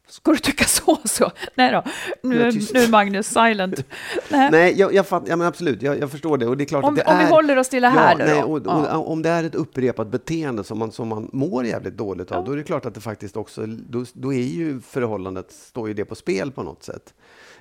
[0.09, 1.31] Ska du tycka så så?
[1.55, 1.83] Nej då,
[2.23, 3.85] nu, är nu är Magnus silent.
[4.29, 4.51] Nej.
[4.51, 6.47] Nej, jag, jag fatt, ja, men absolut, jag, jag förstår det.
[6.47, 7.25] Och det är klart Om, att det om är...
[7.25, 8.47] vi håller oss till det här ja, nu nej, då.
[8.47, 8.97] och, och, Ja.
[8.97, 12.53] Om det är ett upprepat beteende som man, som man mår jävligt dåligt av, då
[12.53, 16.05] är det klart att det faktiskt också, då, då är ju förhållandet, står ju det
[16.05, 17.15] på spel på något sätt.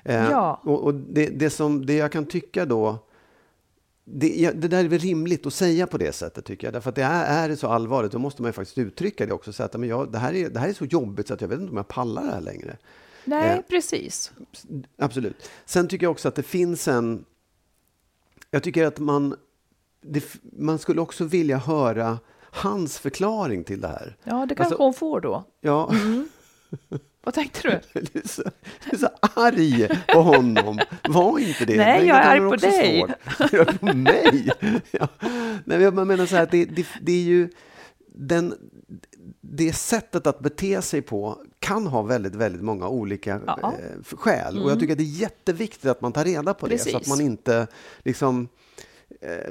[0.04, 0.62] Eh, Ja.
[0.64, 2.98] Och, och det, det, som, det jag kan tycka då,
[4.10, 6.74] det, ja, det där är väl rimligt att säga på det sättet tycker jag.
[6.74, 9.34] Därför att det är, är det så allvarligt, då måste man ju faktiskt uttrycka det
[9.34, 9.54] också.
[9.54, 11.48] Säga att men jag, det, här är, det här är så jobbigt så att jag
[11.48, 12.78] vet inte om jag pallar det här längre.
[13.26, 14.32] Nej, eh, precis.
[14.98, 15.50] Absolut.
[15.66, 17.26] Sen tycker jag också att det finns en...
[18.52, 19.36] Jag tycker att man...
[20.02, 24.18] Det, man skulle också vilja höra hans förklaring till det här.
[24.24, 25.44] Ja, det kanske Alltså- hon får då.
[25.62, 25.92] Ja,
[27.28, 28.02] Vad tänkte du?
[28.14, 28.44] du, är så,
[28.86, 30.80] du är så arg på honom.
[31.10, 31.78] Var inte det.
[31.78, 33.00] Nej, Men jag är arg på dig.
[33.00, 33.52] svårt.
[33.52, 34.52] Jag är på mig?
[34.92, 35.08] Ja.
[35.66, 37.50] Nej, jag menar så här det, det, det är ju...
[38.08, 38.54] Den,
[39.42, 43.74] det sättet att bete sig på kan ha väldigt, väldigt många olika Ja.
[43.76, 43.92] Mm.
[44.10, 44.64] eh, skäl.
[44.64, 46.94] Och jag tycker att det är jätteviktigt att man tar reda på det så att
[46.94, 47.10] Precis.
[47.10, 47.68] man inte
[48.00, 48.48] liksom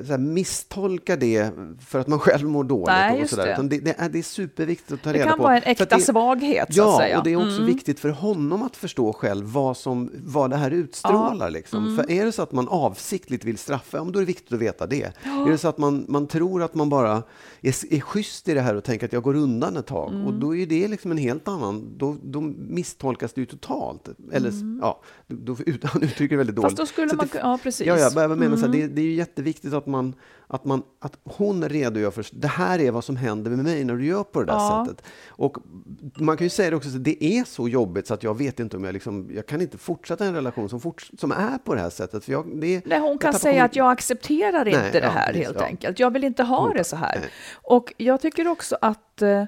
[0.05, 2.87] så här, misstolkar det för att man själv mår dåligt.
[2.87, 3.57] Nej, och just sådär.
[3.63, 3.69] det.
[3.69, 5.43] Det, det, är, det är superviktigt att ta Det reda kan på.
[5.43, 7.09] vara en För att äkta det- svaghet, så Ja, att säga.
[7.09, 7.19] Mm.
[7.19, 10.71] och det är också viktigt för honom att förstå själv vad, som, vad det här
[10.71, 11.51] utstrålar.
[11.51, 11.85] Liksom.
[11.85, 11.97] Mm.
[11.97, 14.59] För är det så att man avsiktligt vill straffa, ja, då är det viktigt att
[14.59, 15.13] veta det.
[15.47, 17.23] Är det så att man, man tror att man bara
[17.61, 20.27] är, är schysst i det här och tänker att jag går undan ett tag, Mm.
[20.27, 24.09] och då är det liksom en helt annan, då, då misstolkas det ju totalt.
[24.33, 25.57] Eller, ja, då, då,
[25.89, 26.71] han uttrycker det väldigt dåligt.
[26.73, 26.77] Mm.
[26.77, 27.29] Fast då skulle Så man...
[27.33, 27.87] det- Ja, precis.
[27.87, 27.99] Mm.
[28.01, 30.15] Ja, ja, jag menar så här, det, det är ju jätteviktigt att, man,
[30.47, 33.95] att, man, att hon redogör för det här är vad som händer med mig när
[33.97, 34.87] du gör på det där Ja.
[34.89, 35.05] sättet.
[35.29, 35.59] Och
[36.19, 38.61] man kan ju säga det också, så det är så jobbigt så att jag vet
[38.61, 41.75] inte om jag liksom, jag kan inte fortsätta en relation som, fort, som är på
[41.75, 42.25] det här sättet.
[42.25, 45.27] För jag, det, Nej, hon kan säga att jag accepterar inte Nej, det ja, här
[45.27, 45.67] precis, helt ja.
[45.67, 45.99] enkelt.
[45.99, 47.19] Jag vill inte ha det så här.
[47.21, 47.31] Nej.
[47.63, 49.45] Och jag tycker också att eh,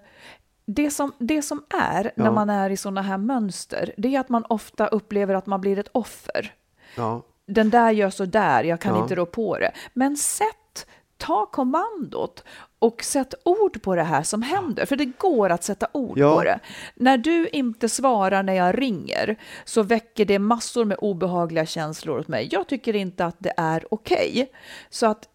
[0.67, 1.63] det som, det som
[1.93, 2.33] är när Ja.
[2.33, 5.79] man är i sådana här mönster, det är att man ofta upplever att man blir
[5.79, 6.55] ett offer.
[6.97, 9.03] Ja, Den där gör så där, jag kan Ja.
[9.03, 9.73] inte rå på det.
[9.95, 10.87] Men sätt,
[11.17, 12.45] ta kommandot
[12.79, 16.35] och sätt ord på det här som händer, för det går att sätta ord Ja.
[16.37, 16.59] på det.
[16.95, 22.29] När du inte svarar när jag ringer så väcker det massor med obehagliga känslor hos
[22.29, 22.49] mig.
[22.53, 24.51] Jag tycker inte att det är okej.
[24.91, 25.29] Så att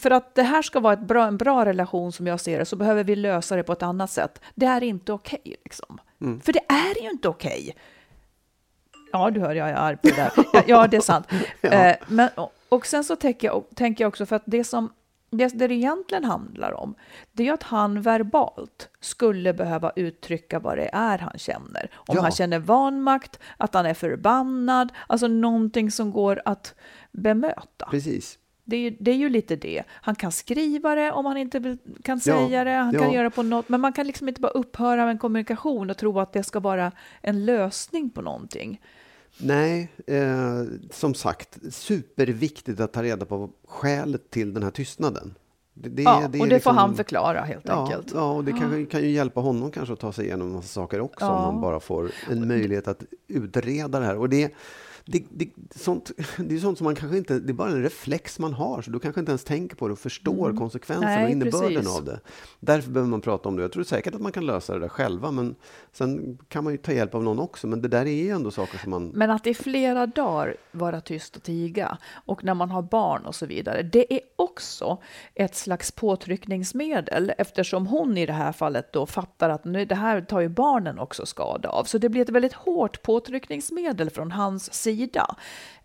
[0.00, 2.64] för att det här ska vara ett bra, en bra relation som jag ser det
[2.64, 4.40] så behöver vi lösa det på ett annat sätt.
[4.54, 5.56] Det är inte okej.
[5.64, 5.98] liksom.
[6.20, 6.40] Mm.
[6.40, 7.76] För det är ju inte okej.
[9.12, 10.32] Ja, du hör, jag är arg på det där.
[10.52, 11.26] Ja, ja det är sant.
[11.62, 12.28] Eh, men,
[12.68, 14.92] och, sen så tänker jag, tänker jag också för att det som
[15.30, 16.94] det, det egentligen handlar om,
[17.32, 21.90] det är att han verbalt skulle behöva uttrycka vad det är han känner.
[21.94, 22.22] Om Ja.
[22.22, 26.74] han känner vanmakt, att han är förbannad, alltså någonting som går att
[27.12, 27.86] bemöta.
[27.90, 28.38] Precis.
[28.64, 29.82] Det är, ju, det är ju lite det.
[29.90, 32.70] Han kan skriva det om han inte vill, kan Ja, säga det.
[32.70, 33.14] Han kan ja.
[33.14, 33.68] göra på något.
[33.68, 36.60] Men man kan liksom inte bara upphöra med en kommunikation och tro att det ska
[36.60, 36.92] vara
[37.22, 38.80] en lösning på någonting.
[39.38, 45.34] Nej, eh, som sagt, superviktigt att ta reda på skälet till den här tystnaden.
[45.74, 48.12] Det, det, ja, är och det liksom- får han förklara helt Ja, enkelt.
[48.14, 50.68] ja, och det kan, kan ju hjälpa honom kanske att ta sig igenom en massa
[50.68, 51.52] saker också om Ja.
[51.52, 54.16] man bara får en möjlighet att utreda det här.
[54.16, 54.52] Och det,
[55.08, 58.38] det, det, sånt, det är sånt som man kanske inte, det är bara en reflex
[58.38, 61.32] man har, så du kanske inte ens tänker på det och förstår konsekvenserna och Mm.
[61.32, 61.96] Innebörden precis.
[61.96, 62.20] av det.
[62.60, 63.62] Därför behöver man prata om det.
[63.62, 65.54] Jag tror säkert att man kan lösa det där själva, men
[65.92, 67.66] sen kan man ju ta hjälp av någon också.
[67.66, 69.08] Men det där är ju ändå saker som man...
[69.08, 73.34] Men att i flera dagar vara tyst och tiga och när man har barn och
[73.34, 74.98] så vidare, det är också
[75.34, 80.20] ett slags påtryckningsmedel eftersom hon i det här fallet då fattar att nu, det här
[80.20, 81.84] tar ju barnen också skada av.
[81.84, 84.95] Så det blir ett väldigt hårt påtryckningsmedel från hans sida.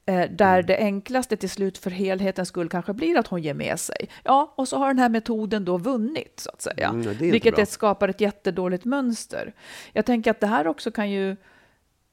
[0.05, 3.79] Eh, där det enklaste till slut för helhetens skull kanske blir att hon ger med
[3.79, 4.09] sig.
[4.23, 6.87] Ja, och så har den här metoden då vunnit så att säga.
[6.87, 9.53] Mm, ja, vilket ett, skapar ett jättedåligt mönster.
[9.93, 11.35] Jag tänker att det här också kan ju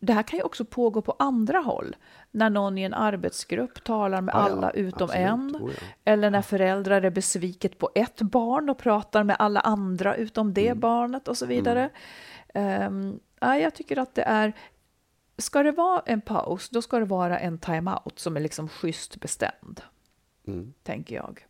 [0.00, 1.96] det här kan ju också pågå på andra håll.
[2.30, 5.26] När någon i en arbetsgrupp talar med Ja, ja, alla utom absolut.
[5.28, 5.56] en.
[5.56, 5.86] Oh, ja.
[6.04, 10.66] Eller när föräldrar är besviket på ett barn och pratar med alla andra utom det
[10.66, 10.80] Mm.
[10.80, 11.90] barnet och så vidare.
[12.54, 14.52] Ehm, ja, jag tycker att det är...
[15.38, 19.20] Ska det vara en paus, då ska det vara en timeout som är liksom schysst
[19.20, 19.80] bestämd.
[20.46, 20.72] Mm.
[20.82, 21.46] Tänker jag.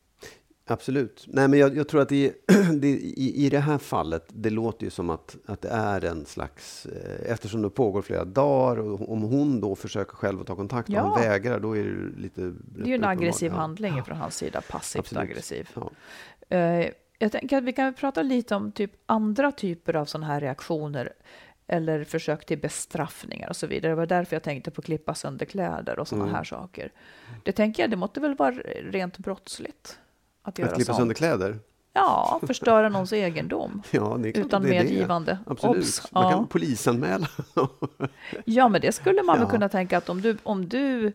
[0.71, 1.25] Absolut.
[1.29, 2.35] Nej, men jag, jag tror att det,
[2.73, 6.27] det, i, i det här fallet, det låter ju som att, att det är en
[6.27, 6.87] slags...
[6.87, 10.89] Eh, eftersom det pågår flera dagar och om hon då försöker själv att ta kontakt
[10.89, 11.01] och Ja.
[11.01, 12.41] han vägrar, då är det lite...
[12.41, 15.23] Det är ju en aggressiv handling från hans sida, passivt Absolut.
[15.23, 15.71] aggressiv.
[15.75, 15.91] Ja.
[16.57, 20.41] Eh, jag tänker att vi kan prata lite om typ andra typer av sådana här
[20.41, 21.13] reaktioner
[21.69, 23.93] eller försök till bestraffningar och så vidare.
[23.93, 26.35] Det var därför jag tänkte på klippa sönder kläder och sådana Mm.
[26.37, 26.93] här saker.
[27.45, 28.51] Det tänker jag, det måste väl vara
[28.91, 29.99] rent brottsligt
[30.43, 30.99] att göra Att klippa sånt.
[30.99, 31.59] sönder kläder?
[31.93, 33.83] Ja, förstöra någons egendom.
[33.91, 35.33] Ja, klart Utan medgivande.
[35.45, 35.51] Det.
[35.53, 35.77] Absolut.
[35.85, 36.13] Obs!
[36.13, 36.31] Man Ja.
[36.31, 37.29] kan polisanmäla.
[38.45, 39.51] Ja, men det skulle man väl Ja.
[39.51, 41.13] kunna tänka att om du, om du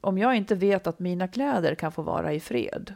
[0.00, 2.94] om jag inte vet att mina kläder kan få vara i fred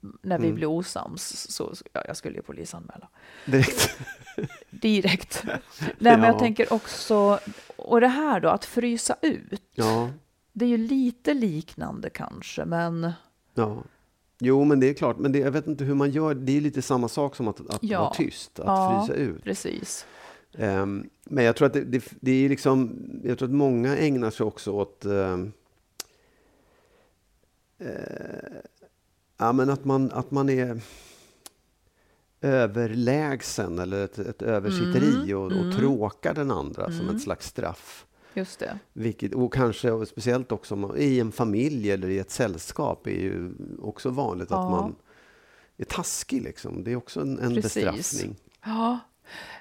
[0.00, 0.54] när vi Mm.
[0.54, 3.08] blir osams, så ja, jag skulle ju polisanmäla.
[3.46, 3.98] Direkt.
[4.70, 5.42] Direkt.
[5.44, 5.58] Nej,
[5.98, 6.38] men jag Ja.
[6.38, 7.38] tänker också,
[7.76, 9.62] och det här då, att frysa ut.
[9.74, 10.10] Ja.
[10.52, 13.12] Det är ju lite liknande kanske, men
[13.54, 13.82] ja.
[14.38, 15.18] Jo, men det är klart.
[15.18, 16.34] Men det, jag vet inte hur man gör.
[16.34, 18.00] Det är lite samma sak som att, att Ja.
[18.00, 19.04] vara tyst, att Ja.
[19.06, 19.44] frysa ut.
[19.44, 20.06] precis.
[20.58, 24.30] Ehm, men jag tror att det, det, det är liksom, jag tror att många ägnar
[24.30, 25.52] sig också åt ehm,
[27.78, 28.60] eh,
[29.36, 30.80] ja, men att, man, att man är
[32.40, 38.06] överlägsen eller ett, ett översitteri och, och tråkar den andra som ett slags straff.
[38.34, 38.78] Just det.
[38.92, 43.10] Vilket, och kanske och speciellt också man- i en familj eller i ett sällskap är
[43.10, 43.50] ju
[43.82, 44.64] också vanligt Ja.
[44.64, 44.94] att man
[45.76, 46.42] är taskig.
[46.42, 46.84] Liksom.
[46.84, 47.74] Det är också en, en Precis.
[47.74, 48.36] bestraffning.
[48.64, 48.98] Ja.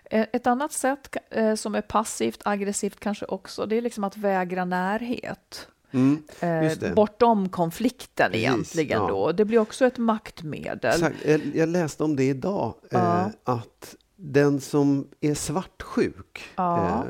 [0.03, 4.17] Eh, Ett annat sätt eh, som är passivt aggressivt kanske också, det är liksom att
[4.17, 5.67] vägra närhet.
[5.95, 9.07] Mm, Eh, bortom konflikten Precis, egentligen ja.
[9.07, 9.31] då.
[9.31, 10.93] Det blir också ett maktmedel.
[10.93, 11.15] Exakt.
[11.25, 13.19] Jag, jag läste om det idag, Ja.
[13.19, 16.77] eh, att den som är svartsjuk Ja.
[16.83, 17.03] eh,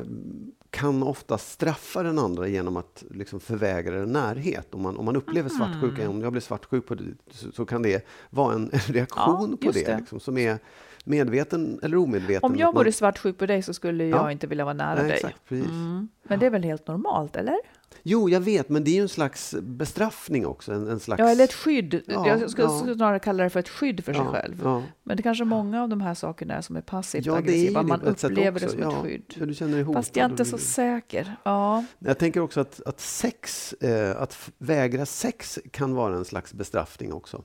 [0.70, 4.74] kan ofta straffa den andra genom att liksom förvägra den närhet.
[4.74, 5.58] Om man, om man upplever Mm.
[5.58, 9.68] svartsjuka, om jag blir svartsjuk på det, så, så kan det vara en reaktion Ja,
[9.68, 9.98] på det, det.
[9.98, 10.60] Liksom, som är
[11.06, 12.52] medveten eller omedveten.
[12.52, 14.32] Om jag Att man- vore svartsjuk på dig så skulle jag Ja.
[14.32, 15.14] inte vilja vara nära Nej, dig.
[15.16, 15.52] exakt.
[15.52, 16.08] Mm.
[16.24, 17.56] Men det är väl helt normalt, eller?
[18.04, 20.74] Jo, jag vet, men det är ju en slags bestraffning också.
[20.74, 21.20] En, en slags...
[21.20, 22.02] Ja, eller ett skydd.
[22.08, 22.94] Ja, jag skulle ja.
[22.96, 24.82] snarare kalla det för ett skydd för sig Ja, själv.
[25.04, 27.84] Men det kanske många av de här sakerna är som är passivt Ja, aggressiva.
[27.84, 29.34] Man upplever det som ett skydd.
[29.48, 31.36] Du känner dig hotad Fast jag är inte så säker.
[31.44, 36.54] Ja, Jag tänker också att, att sex, eh, att vägra sex kan vara en slags
[36.54, 37.44] bestraffning också.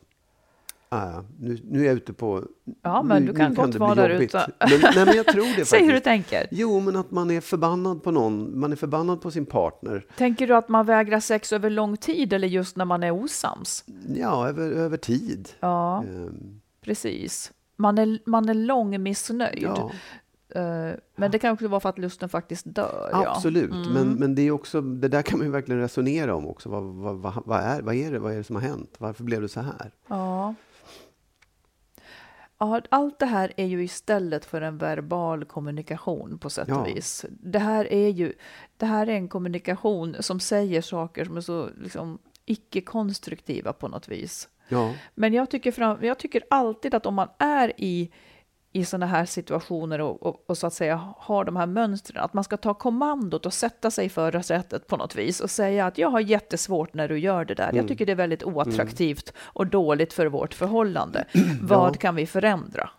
[0.93, 2.45] Ah, nu, nu är jag ute på...
[2.83, 4.47] Ja, men nu, du kan nu gott vara där ute.
[4.59, 6.05] Men, nej, men jag tror det säg hur du faktiskt.
[6.05, 6.47] tänker.
[6.51, 8.61] Jo, men att man är förbannad på någon.
[8.61, 10.07] Man är förbannad på sin partner.
[10.17, 13.85] Tänker du att man vägrar sex över lång tid eller just när man är osams?
[14.17, 15.49] Ja, över, över tid.
[15.61, 17.53] Ja, Ehm, Precis.
[17.77, 19.63] Man är, man är långmissnöjd.
[19.63, 19.91] Ja,
[20.55, 23.09] Eh, Men det kan också vara för att lusten faktiskt dör.
[23.13, 23.35] ja.
[23.37, 23.71] absolut.
[23.73, 23.93] Mm.
[23.93, 26.69] Men, men det, är också, det där kan man ju verkligen resonera om också.
[26.69, 28.95] Vad, vad, vad, är, vad, är det, vad är det som har hänt?
[28.99, 29.91] Varför blev det så här?
[30.09, 30.55] Ja.
[32.89, 36.81] Allt det här är ju istället för en verbal kommunikation på sätt Ja.
[36.81, 37.25] och vis.
[37.31, 38.33] Det här är ju
[38.77, 44.09] det här är en kommunikation som säger saker som är så liksom, icke-konstruktiva på något
[44.09, 44.49] vis.
[44.69, 48.11] Ja, Men jag tycker, fram, jag tycker alltid att om man är i,
[48.73, 52.35] i sådana här situationer och, och, och så att säga har de här mönstren, att
[52.35, 55.99] man ska ta kommandot och sätta sig i förarsätet på något vis och säga att
[55.99, 57.65] jag har jättesvårt när du gör det där.
[57.65, 57.77] Mm.
[57.77, 61.25] Jag tycker det är väldigt oattraktivt och dåligt för vårt förhållande.
[61.63, 62.91] Vad kan vi förändra?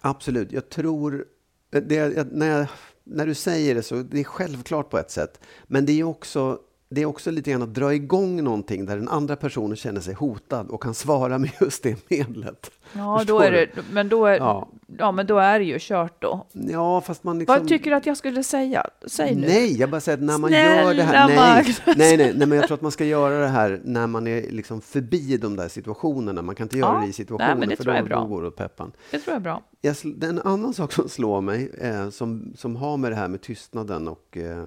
[0.00, 0.52] absolut.
[0.52, 1.24] Jag tror...
[1.70, 2.66] Det, när, jag,
[3.04, 5.40] när du säger det så det är självklart på ett sätt.
[5.66, 9.08] Men det är också, det är också lite grann att dra igång någonting där den
[9.08, 12.70] andra personen känner sig hotad och kan svara med just det medlet.
[12.92, 14.68] Ja, då är det, men då är, Ja.
[14.98, 15.12] ja.
[15.12, 16.46] men då är det ju kört då.
[16.52, 17.58] Ja, fast man liksom...
[17.58, 18.86] Vad tycker du att jag skulle säga?
[19.06, 19.46] Säg nu.
[19.46, 21.28] Nej, jag bara säger att när man Snälla gör det här...
[21.28, 24.26] Nej, nej, nej, nej, men jag tror att man ska göra det här när man
[24.26, 26.42] är liksom förbi de där situationerna.
[26.42, 28.56] Man kan inte göra Ja, det i situationen, det för då, då går det åt
[28.56, 28.92] peppan.
[29.10, 29.62] Det tror jag är bra.
[29.80, 33.40] Jag, en annan sak som slår mig, eh, som, som har med det här med
[33.40, 34.64] tystnaden och eh,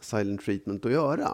[0.00, 1.28] silent treatment att göra.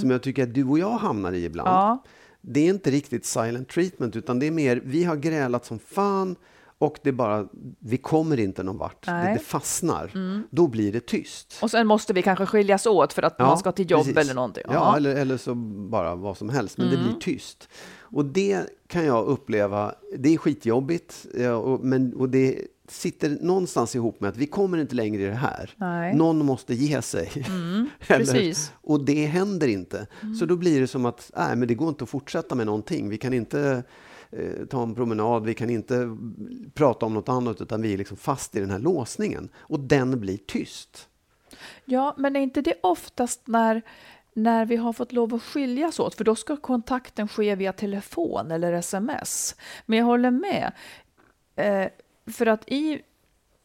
[0.00, 1.68] Som jag tycker att du och jag hamnar i ibland.
[1.68, 1.80] Mm.
[1.80, 2.02] Ja.
[2.40, 6.36] Det är inte riktigt silent treatment, utan det är mer, vi har grälat som fan
[6.78, 7.46] och det är bara,
[7.78, 9.06] vi kommer inte någon vart.
[9.06, 9.10] Det.
[9.10, 9.34] Mm.
[9.34, 10.12] det fastnar.
[10.50, 11.58] Då blir det tyst.
[11.62, 14.16] Och sen måste vi kanske skiljas åt för att man ska till jobb precis.
[14.16, 14.64] eller någonting.
[14.68, 15.54] Ja, eller, eller så
[15.90, 17.06] bara vad som helst, men det Mm.
[17.06, 17.68] blir tyst.
[18.00, 23.94] Och det kan jag uppleva, det är skitjobbigt, ja, och, men, och det sitter någonstans
[23.96, 25.70] ihop med att vi kommer inte längre i det här.
[25.76, 26.06] Nej.
[26.06, 27.30] Mm, Någon måste ge sig.
[27.36, 27.88] Eller-
[28.18, 28.72] precis.
[28.82, 30.06] och det händer inte.
[30.22, 30.34] Mm.
[30.34, 33.08] Så då blir det som att nej, men det går inte att fortsätta med någonting.
[33.08, 33.82] Vi kan inte
[34.30, 36.16] eh, ta en promenad, vi kan inte
[36.74, 39.48] prata om något annat, utan vi är liksom fast i den här låsningen.
[39.56, 41.08] Och den blir tyst.
[41.84, 43.82] Ja, men är inte det oftast när,
[44.34, 46.14] när vi har fått lov att skiljas åt?
[46.14, 49.54] För då ska kontakten ske via telefon eller sms.
[49.86, 50.72] Men jag håller med.
[51.56, 51.86] Eh,
[52.30, 53.02] för att i,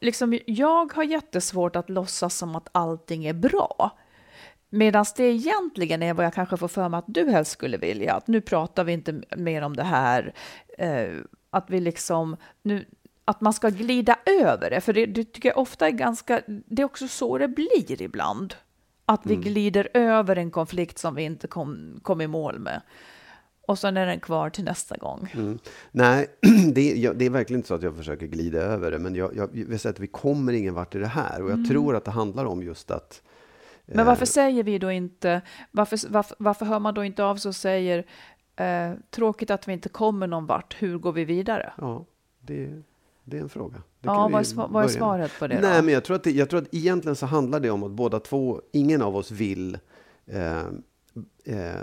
[0.01, 3.97] liksom, jag har jättesvårt att låtsas som att allting är bra.
[4.69, 8.13] Medan det egentligen är vad jag kanske får för mig att du helst skulle vilja.
[8.13, 10.33] Att nu pratar vi inte mer om det här.
[10.77, 11.13] Eh,
[11.49, 12.85] att vi liksom, nu,
[13.25, 14.81] att man ska glida över det.
[14.81, 18.55] För det, det tycker jag ofta är ganska, det är också så det blir ibland.
[19.05, 22.81] Att vi glider över en konflikt som vi inte kom, kom i mål med.
[23.67, 25.31] Och sen är den kvar till nästa gång.
[25.33, 25.59] Mm.
[25.91, 26.27] Nej,
[26.73, 29.15] det är, jag, det är verkligen inte så att jag försöker glida över det, men
[29.15, 31.43] jag, jag vill säga att vi kommer ingen vart i det här.
[31.43, 33.21] Och jag tror att det handlar om just att...
[33.85, 35.41] Men eh, varför säger vi då inte,
[35.71, 38.05] varför, varför, varför hör man då inte av sig och säger
[38.55, 41.73] eh, tråkigt att vi inte kommer någon vart, hur går vi vidare?
[41.77, 42.05] Ja,
[42.39, 42.81] det,
[43.23, 43.81] det är en fråga.
[44.01, 45.85] Ja, vad är, vad är svaret på det Nej, då?
[45.85, 48.19] men jag tror, att det, jag tror att egentligen så handlar det om att båda
[48.19, 49.77] två, ingen av oss vill
[50.25, 50.63] eh,
[51.43, 51.81] eh,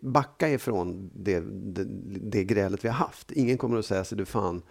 [0.00, 1.84] backa ifrån det, det,
[2.30, 3.30] det grälet vi har haft.
[3.32, 4.62] Ingen kommer att säga sig, du fan,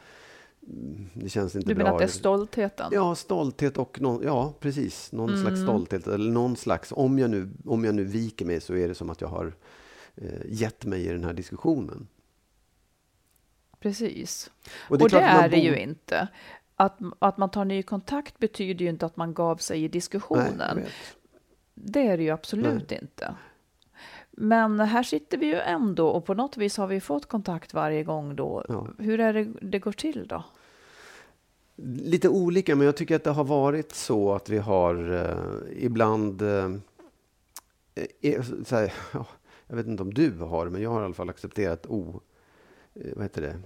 [1.14, 1.84] det känns inte Du bra.
[1.84, 2.90] menar att det är stoltheten?
[2.92, 5.12] Ja, stolthet och någon, ja, precis.
[5.12, 5.42] Någon Mm.
[5.42, 6.08] slags stolthet.
[6.08, 9.10] Eller någon slags, om jag, nu, om jag nu viker mig så är det som
[9.10, 9.54] att jag har
[10.16, 12.08] eh, gett mig i den här diskussionen.
[13.80, 14.52] Precis.
[14.90, 16.28] Och Och det det är är, klart att man det ju inte.
[16.76, 19.90] Att, att man tar ny kontakt betyder ju inte att man gav sig i Nej,
[19.90, 20.76] diskussionen.
[20.76, 20.88] vet.
[21.74, 23.36] det är det ju absolut inte.
[24.42, 28.04] Men här sitter vi ju ändå och på något vis har vi fått kontakt varje
[28.04, 28.66] gång då.
[28.68, 28.88] Ja.
[28.98, 30.44] Hur är det det går till då?
[32.04, 36.42] Lite olika, men jag tycker att det har varit så att vi har eh, ibland...
[36.42, 36.66] Eh,
[38.22, 39.26] eh, här, ja,
[39.68, 42.22] jag vet inte om du har men jag har i alla fall accepterat o...
[42.94, 43.60] Eh, vad heter det?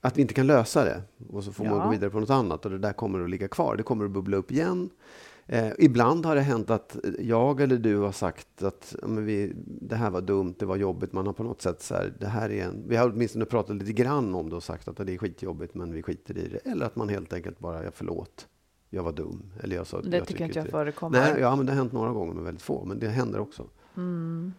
[0.00, 1.02] Att vi inte kan lösa det.
[1.28, 1.84] Och så får man Ja.
[1.84, 3.76] gå vidare på något annat och det där kommer att ligga kvar.
[3.76, 4.90] Det kommer att bubbla upp igen.
[5.46, 10.10] Eh, ibland har det hänt att jag eller du har sagt att vi, det här
[10.10, 11.12] var dumt, det var jobbigt.
[11.12, 13.76] Man har på något sätt så här, det här är en, vi har åtminstone pratat
[13.76, 16.70] lite grann om det och sagt att det är skitjobbigt men vi skiter i det.
[16.70, 18.48] Eller att man helt enkelt bara, ja, förlåt,
[18.90, 19.42] jag var dum.
[19.62, 21.18] Eller jag sa, Det jag tycker inte jag förekommer.
[21.18, 22.84] Nej, ja, men det har hänt några gånger men väldigt få.
[22.84, 23.66] Men det händer också.
[23.96, 24.52] Mm.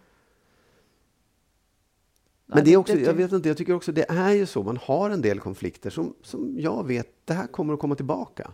[2.45, 4.77] Men det är också, jag vet inte, jag tycker också det är ju så, man
[4.77, 8.51] har en del konflikter som, som jag vet, det här kommer att komma tillbaka.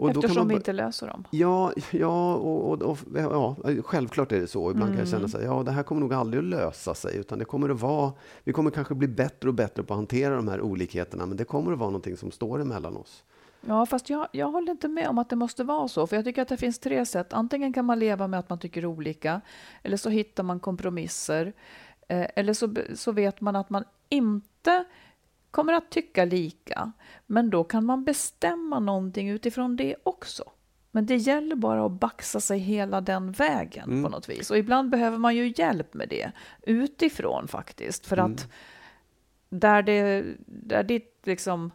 [0.00, 1.24] Och Eftersom man vi inte löser dem.
[1.30, 4.70] Ja, ja, och, och, och, ja, självklart är det så.
[4.70, 5.18] Ibland kan jag Mm.
[5.20, 7.68] känna så här, ja, det här kommer nog aldrig att lösa sig, utan det kommer
[7.68, 8.12] att vara,
[8.44, 11.44] vi kommer kanske bli bättre och bättre på att hantera de här olikheterna, men det
[11.44, 13.24] kommer att vara någonting som står emellan oss.
[13.66, 16.06] Ja, fast jag, jag håller inte med om att det måste vara så.
[16.06, 17.32] För jag tycker att det finns tre sätt.
[17.32, 19.40] Antingen kan man leva med att man tycker olika.
[19.82, 21.52] Eller så hittar man kompromisser.
[22.08, 24.84] Eh, eller så, så vet man att man inte
[25.50, 26.92] kommer att tycka lika,
[27.26, 30.44] men då kan man bestämma någonting utifrån det också.
[30.92, 34.02] Men det gäller bara att baxa sig hela den vägen Mm.
[34.04, 34.50] på något vis.
[34.50, 36.32] Och ibland behöver man ju hjälp med det
[36.62, 38.06] utifrån faktiskt.
[38.06, 38.32] För Mm.
[38.32, 38.48] att
[39.48, 41.70] där, det, där ditt liksom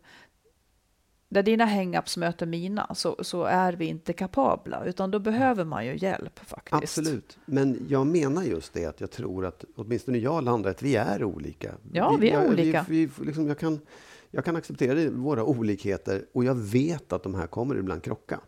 [1.30, 5.86] där dina hang-ups möter mina så, så är vi inte kapabla, utan då behöver man
[5.86, 6.98] ju hjälp faktiskt.
[6.98, 7.38] Absolut.
[7.46, 11.24] Men jag menar just det att jag tror att åtminstone jag landar att vi är
[11.24, 11.72] olika.
[11.92, 12.86] Ja, vi är jag, olika.
[12.90, 13.80] Vi, vi, liksom, jag, kan,
[14.32, 18.40] jag kan acceptera våra olikheter och jag vet att de här kommer ibland krocka.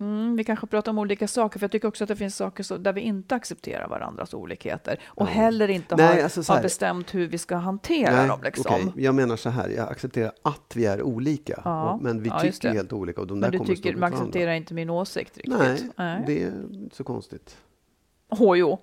[0.00, 2.62] Mm, vi kanske pratar om olika saker, för jag tycker också att det finns saker
[2.62, 6.62] så, där vi inte accepterar varandras olikheter och heller inte Nej, har, alltså så har
[6.62, 8.40] bestämt hur vi ska hantera Nej, dem.
[8.44, 8.66] Liksom.
[8.74, 9.04] okej.
[9.04, 12.40] Jag menar så här, jag accepterar att vi är olika, Ja, och, men vi ja,
[12.40, 14.56] tycker helt olika och de Men där du tycker, man accepterar varandra.
[14.56, 15.90] inte min åsikt riktigt?
[15.96, 17.56] Nej, det är inte så konstigt.
[18.28, 18.78] Åh, jo.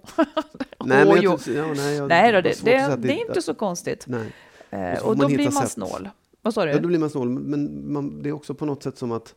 [0.86, 1.38] Nej, jo.
[1.48, 4.06] ja, nej, jag- Nej då, det, är inte så konstigt.
[4.08, 4.34] Nej.
[4.70, 5.72] Eh, Och då blir man sätt.
[5.72, 6.10] snål.
[6.42, 6.72] Vad sa du?
[6.72, 9.36] Ja, då blir man snål, men man, det är också på något sätt som att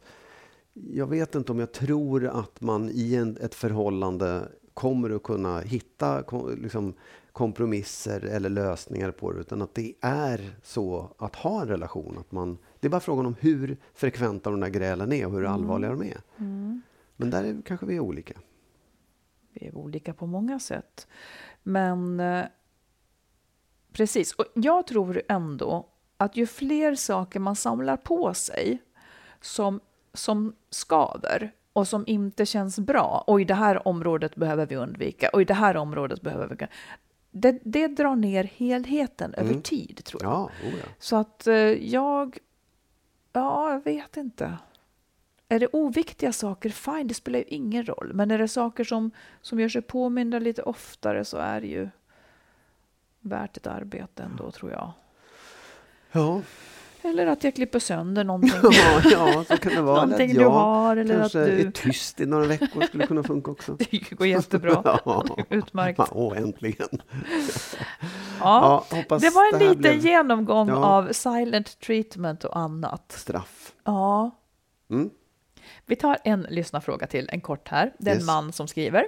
[0.88, 5.60] jag vet inte om jag tror att man i en, ett förhållande kommer att kunna
[5.60, 6.24] hitta
[6.56, 6.94] liksom,
[7.32, 12.18] kompromisser eller lösningar på det, utan att det är så att ha en relation.
[12.18, 15.44] Att man, det är bara frågan om hur frekventa de där grälen är och hur
[15.44, 16.20] allvarliga de är.
[17.16, 18.34] Men där är, kanske vi är olika.
[19.52, 21.06] Vi är olika på många sätt.
[21.62, 22.44] Men eh,
[23.92, 28.82] precis, och jag tror ändå att ju fler saker man samlar på sig
[29.40, 29.80] som,
[30.14, 35.28] som skaver och som inte känns bra, och i det här området behöver vi undvika,
[35.32, 36.66] och i det här området behöver vi...
[37.30, 40.32] Det, det drar ner helheten över tid, tror jag.
[40.32, 40.84] Ja, oh ja.
[40.98, 42.38] Så att eh, jag...
[43.32, 44.58] Ja, jag vet inte.
[45.48, 48.10] Är det oviktiga saker, fine, det spelar ju ingen roll.
[48.14, 51.88] Men är det saker som, som gör sig påminda lite oftare så är det ju
[53.20, 54.92] värt ett arbete ändå, tror jag.
[56.12, 56.42] Ja,
[57.02, 58.52] Eller att jag klipper sönder någonting.
[58.72, 60.02] ja, ja så kan det vara.
[60.04, 63.50] Någonting du har, eller kanske att du- är tyst i några veckor skulle kunna funka
[63.50, 63.76] också.
[63.90, 65.00] Det går jättebra.
[65.04, 65.24] Ja.
[65.50, 66.00] Utmärkt.
[66.12, 66.88] Åh, äntligen.
[68.40, 70.74] Ja, Ja, det var en det liten blev genomgång Ja.
[70.84, 73.12] av silent treatment och annat.
[73.12, 73.72] straff.
[73.84, 74.30] Ja,
[74.90, 75.10] Mm.
[75.86, 77.92] Vi tar en lyssnarfråga till, en kort här.
[77.98, 78.26] Det är en Yes.
[78.26, 79.04] man som skriver.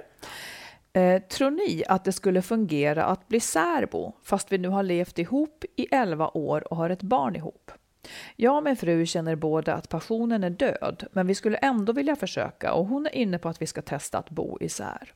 [0.93, 5.19] Eh, tror ni att det skulle fungera att bli särbo fast vi nu har levt
[5.19, 7.71] ihop i 11 år och har ett barn ihop?
[8.35, 12.15] Jag och min fru känner båda att passionen är död, men vi skulle ändå vilja
[12.15, 15.13] försöka och hon är inne på att vi ska testa att bo isär.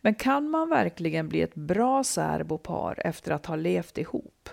[0.00, 4.48] Men kan man verkligen bli ett bra särbopar efter att ha levt ihop?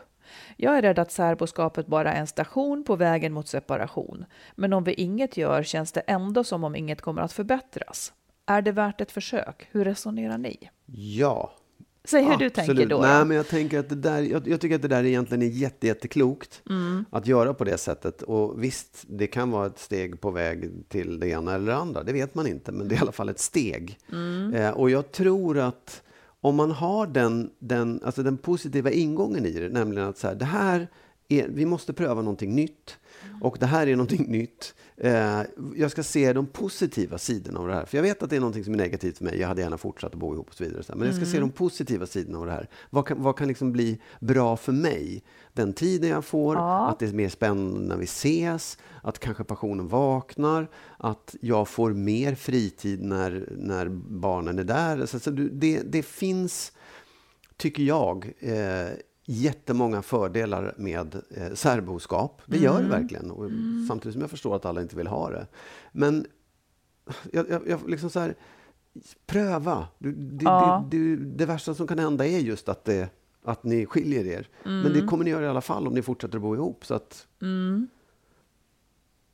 [0.58, 4.26] Jag är rädd att särboskapet bara är en station på vägen mot separation.
[4.56, 8.14] Men om vi inget gör känns det ändå som om inget kommer att förbättras.
[8.46, 9.68] Är det värt ett försök?
[9.72, 10.70] Hur resonerar ni?
[10.86, 11.54] Ja.
[12.04, 13.02] Säg hur du tänker då.
[13.02, 15.48] Nej, men jag, tänker att det där, jag, jag tycker att det där egentligen är
[15.48, 17.06] jätte, jätteklokt Mm.
[17.10, 18.22] att göra på det sättet.
[18.22, 22.04] Och visst, det kan vara ett steg på väg till det ena eller det andra.
[22.04, 23.98] Det vet man inte, men det är i alla fall ett steg.
[24.12, 24.54] Mm.
[24.54, 26.02] Eh, och jag tror att
[26.42, 30.36] om man har den, den, alltså den positiva ingången i det, nämligen att så här,
[30.36, 30.88] det här
[31.30, 32.98] är, vi måste pröva någonting nytt
[33.42, 34.74] och det här är någonting nytt.
[34.98, 35.42] Eh,
[35.76, 37.86] jag ska se de positiva sidorna av det här.
[37.86, 39.40] För jag vet att det är någonting som är negativt för mig.
[39.40, 40.84] Jag hade gärna fortsatt att bo ihop och så vidare.
[40.88, 41.32] Men jag ska Mm.
[41.34, 42.70] se de positiva sidorna av det här.
[42.90, 45.24] Vad kan, vad kan liksom bli bra för mig?
[45.54, 46.88] Den tiden jag får, Ja.
[46.90, 50.68] att det är mer spännande när vi ses, att kanske passionen vaknar,
[50.98, 55.06] att jag får mer fritid när, när barnen är där.
[55.06, 56.72] Så, så det, det finns,
[57.58, 58.88] tycker jag, eh,
[59.32, 62.42] jättemånga fördelar med eh, särboskap.
[62.46, 63.32] Det gör det verkligen.
[63.32, 63.50] Och
[63.88, 65.48] Samtidigt som jag förstår att alla inte vill ha det.
[65.92, 66.26] Men
[67.32, 68.36] jag, jag, jag liksom så här,
[69.26, 69.88] pröva.
[69.98, 70.86] Du, det, Ja.
[70.92, 72.90] det, det, det värsta som kan hända är just att,
[73.44, 74.48] att ni skiljer er.
[74.64, 76.86] Men det kommer ni göra i alla fall om ni fortsätter att bo ihop.
[76.86, 77.28] Så att,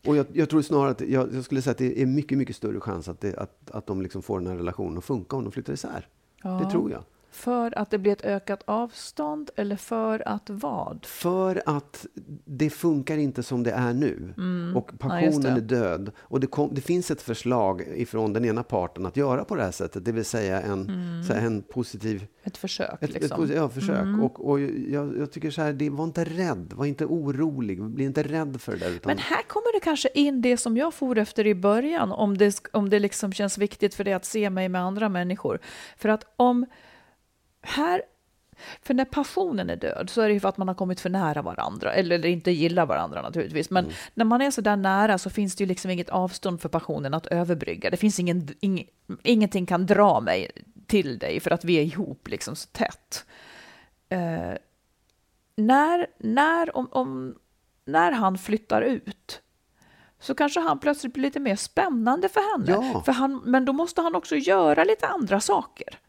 [0.07, 2.55] och jag, jag tror snarare att jag, jag skulle säga att det är mycket, mycket
[2.55, 5.51] större chans att, att, att de liksom får den här relationen att funka om de
[5.51, 6.07] flyttar isär.
[6.43, 6.49] Ja.
[6.63, 7.03] Det tror jag.
[7.35, 11.05] För att det blir ett ökat avstånd eller för att vad?
[11.05, 12.05] För att
[12.45, 14.33] det funkar inte som det är nu.
[14.35, 14.73] Och Mm.
[14.75, 15.75] Ja, just passionen det.
[15.75, 16.11] är död.
[16.17, 19.63] Och det, kom, det finns ett förslag ifrån den ena parten att göra på det
[19.63, 20.05] här sättet.
[20.05, 20.85] Det vill säga en,
[21.27, 23.43] så här, en positiv Ett försök ett, liksom.
[23.43, 24.23] ett, ja, försök.
[24.23, 28.05] Och, och jag, jag tycker så här, det, var inte rädd, var inte orolig, bli
[28.05, 28.89] inte rädd för det där.
[28.89, 32.37] Utan, Men här kommer det kanske in det som jag for efter i början, om
[32.37, 35.59] det, om det liksom känns viktigt för dig att se mig med andra människor.
[35.97, 36.65] För att om
[37.65, 38.01] här,
[38.81, 41.09] för när passionen är död så är det ju för att man har kommit för
[41.09, 43.69] nära varandra, eller, eller inte gillar varandra naturligtvis.
[43.69, 46.69] Men när man är så där nära så finns det ju liksom inget avstånd för
[46.69, 47.89] passionen att överbrygga.
[47.89, 48.87] Det finns ingen, ing,
[49.23, 50.51] ingenting kan dra mig
[50.87, 53.25] till dig för att vi är ihop liksom så tätt.
[54.09, 54.53] Eh,
[55.55, 57.35] när, när om, om,
[57.85, 59.41] när han flyttar ut
[60.19, 62.71] så kanske han plötsligt blir lite mer spännande för henne.
[62.71, 63.03] Ja.
[63.05, 65.99] För han, men då måste han också göra lite andra saker.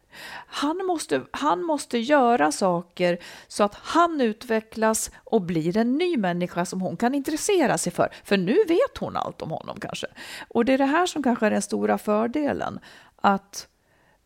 [0.47, 6.65] Han måste, han måste göra saker så att han utvecklas och blir en ny människa
[6.65, 8.09] som hon kan intressera sig för.
[8.25, 10.07] För nu vet hon allt om honom kanske.
[10.49, 12.81] Och det är det här som kanske är den stora fördelen.
[13.17, 13.69] Att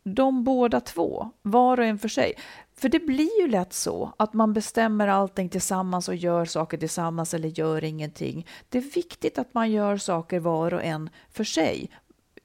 [0.02, 2.34] de båda två, var och en för sig.
[2.76, 7.34] För det blir ju lätt så att man bestämmer allting tillsammans och gör saker tillsammans
[7.34, 8.46] eller gör ingenting.
[8.68, 11.90] Det är viktigt att man gör saker var och en för sig.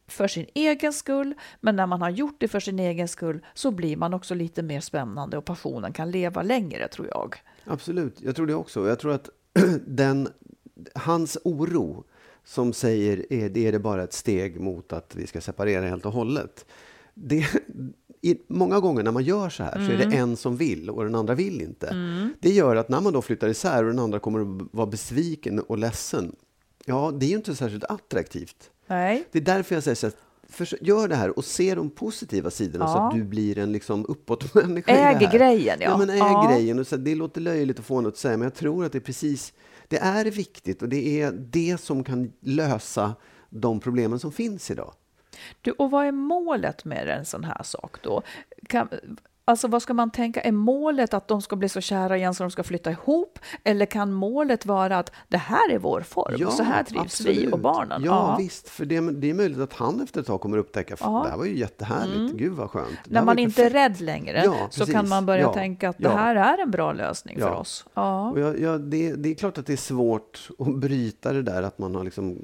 [0.08, 3.72] För sin egen skull, men när man har gjort det för sin egen skull så
[3.72, 7.36] blir man också lite mer spännande och passionen kan leva längre tror jag.
[7.64, 8.88] Absolut, jag tror det också.
[8.88, 9.30] Jag tror att
[9.88, 10.30] den,
[10.96, 12.04] hans oro
[12.44, 16.06] som säger är det är det bara ett steg mot att vi ska separera helt
[16.06, 16.66] och hållet.
[17.14, 17.48] Det,
[18.22, 21.04] i, många gånger när man gör så här så är det en som vill och
[21.04, 21.96] den andra vill inte.
[22.40, 25.60] Det gör att när man då flyttar isär och den andra kommer att vara besviken
[25.60, 26.36] och ledsen,
[26.86, 28.72] ja, det är ju inte särskilt attraktivt.
[28.88, 29.28] Nej.
[29.32, 30.14] Det är därför jag säger så här,
[30.50, 33.08] för, gör det här och se de positiva sidorna så Ja.
[33.08, 35.32] att du blir en liksom uppåt-människa här.
[35.32, 35.90] grejen, ja.
[35.90, 35.98] ja.
[35.98, 36.48] men äg Ja.
[36.52, 36.80] grejen.
[36.80, 38.92] Och så, här, det låter löjligt att få något att säga, men jag tror att
[38.92, 39.54] det är precis,
[39.88, 43.16] det är viktigt och det är det som kan lösa
[43.50, 44.94] de problemen som finns idag.
[45.62, 48.22] Du, och vad är målet med en sån här sak då?
[48.70, 48.90] Kan,
[49.46, 52.44] alltså vad ska man tänka, är målet att de ska bli så kära igen så
[52.44, 53.40] de ska flytta ihop?
[53.64, 57.44] Eller kan målet vara att det här är vår form, så här trivs vi och
[57.44, 57.62] absolut.
[57.64, 58.04] barnen?
[58.06, 58.70] Ja, visst.
[58.70, 61.22] För det, det är möjligt att han efter ett tag kommer upptäcka, Ja.
[61.26, 63.00] det här var ju jättehärligt, gud vad skönt.
[63.06, 66.10] När man inte är rädd längre Ja, så kan man börja Ja, tänka att ja.
[66.10, 67.56] det här är en bra lösning för Ja.
[67.56, 67.86] oss.
[67.94, 68.30] Ja.
[68.32, 71.64] Och jag, jag, det, det är klart att det är svårt att bryta det där
[71.64, 72.38] att man har liksom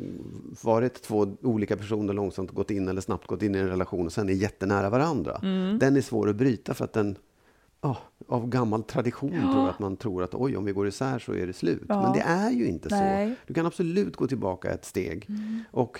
[0.63, 4.13] varit två olika personer långsamt gått in eller snabbt gått in i en relation och
[4.13, 5.39] sen är jättenära varandra.
[5.43, 5.79] Mm.
[5.79, 7.17] Den är svår att bryta för att den
[7.81, 7.97] ja,
[8.27, 11.33] av gammal tradition tror jag att man tror att oj, om vi går isär så
[11.33, 11.83] är det slut.
[11.89, 12.01] Ja.
[12.01, 13.23] Men det är ju inte Nej.
[13.23, 13.35] Mm.
[13.35, 13.41] så.
[13.47, 15.27] Du kan absolut gå tillbaka ett steg.
[15.71, 15.99] Och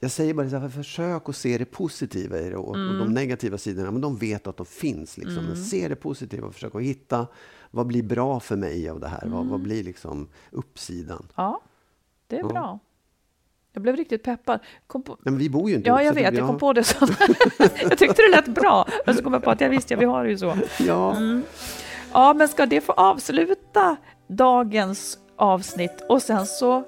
[0.00, 2.98] jag säger bara så här, försök att se det positiva i det och, och Mm.
[2.98, 5.18] de negativa sidorna, men de vet att de finns.
[5.18, 5.44] Liksom.
[5.44, 7.26] Men se det positiva och försök att hitta
[7.70, 9.20] vad blir bra för mig av det här?
[9.22, 9.48] Vad, Mm.
[9.48, 11.26] vad blir liksom uppsidan?
[11.36, 11.60] ja,
[12.26, 12.48] det är Ja.
[12.48, 12.78] bra.
[13.78, 14.60] Jag blev riktigt peppad.
[14.88, 16.96] På, Men vi bor ju inte ja, jag vet, jag kom på det så.
[17.82, 18.86] jag tyckte det lät bra.
[19.06, 20.56] Men så kom jag på att jag visste, ja, vi har det ju så.
[20.78, 21.42] Ja, Mm.
[22.12, 23.96] Ja, men ska det få avsluta
[24.28, 26.84] dagens avsnitt och sen så,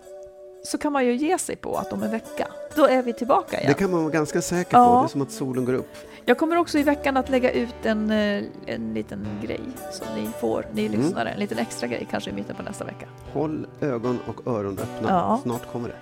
[0.64, 3.56] så kan man ju ge sig på att om en vecka, då är vi tillbaka
[3.60, 3.72] igen.
[3.72, 4.76] det kan man vara ganska säker på.
[4.78, 5.00] Ja.
[5.00, 5.96] Det är som att solen går upp.
[6.24, 9.60] Jag kommer också i veckan att lägga ut en, eh, en liten grej
[9.92, 11.00] som ni får, ni Mm.
[11.00, 13.06] lyssnare, en liten extra grej kanske i mitten på nästa vecka.
[13.32, 15.08] Håll ögon och öron öppna.
[15.08, 15.40] Ja.
[15.42, 15.94] Snart kommer det.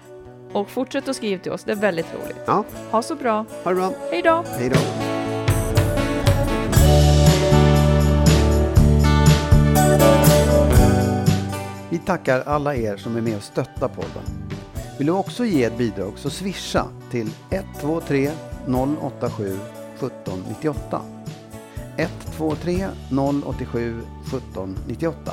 [0.52, 2.36] Och fortsätt att skriva till oss, det är väldigt roligt.
[2.46, 3.92] Ja, Ha så bra, ha det bra.
[4.10, 4.44] hej då!
[4.58, 4.78] Hej då.
[11.90, 14.22] Vi tackar alla er som är med och stöttar podden.
[14.98, 18.30] Vill du också ge ett bidrag så swisha till 123
[19.00, 19.58] 087
[19.96, 21.02] 1798.
[21.96, 22.86] 123
[23.44, 25.32] 087 1798.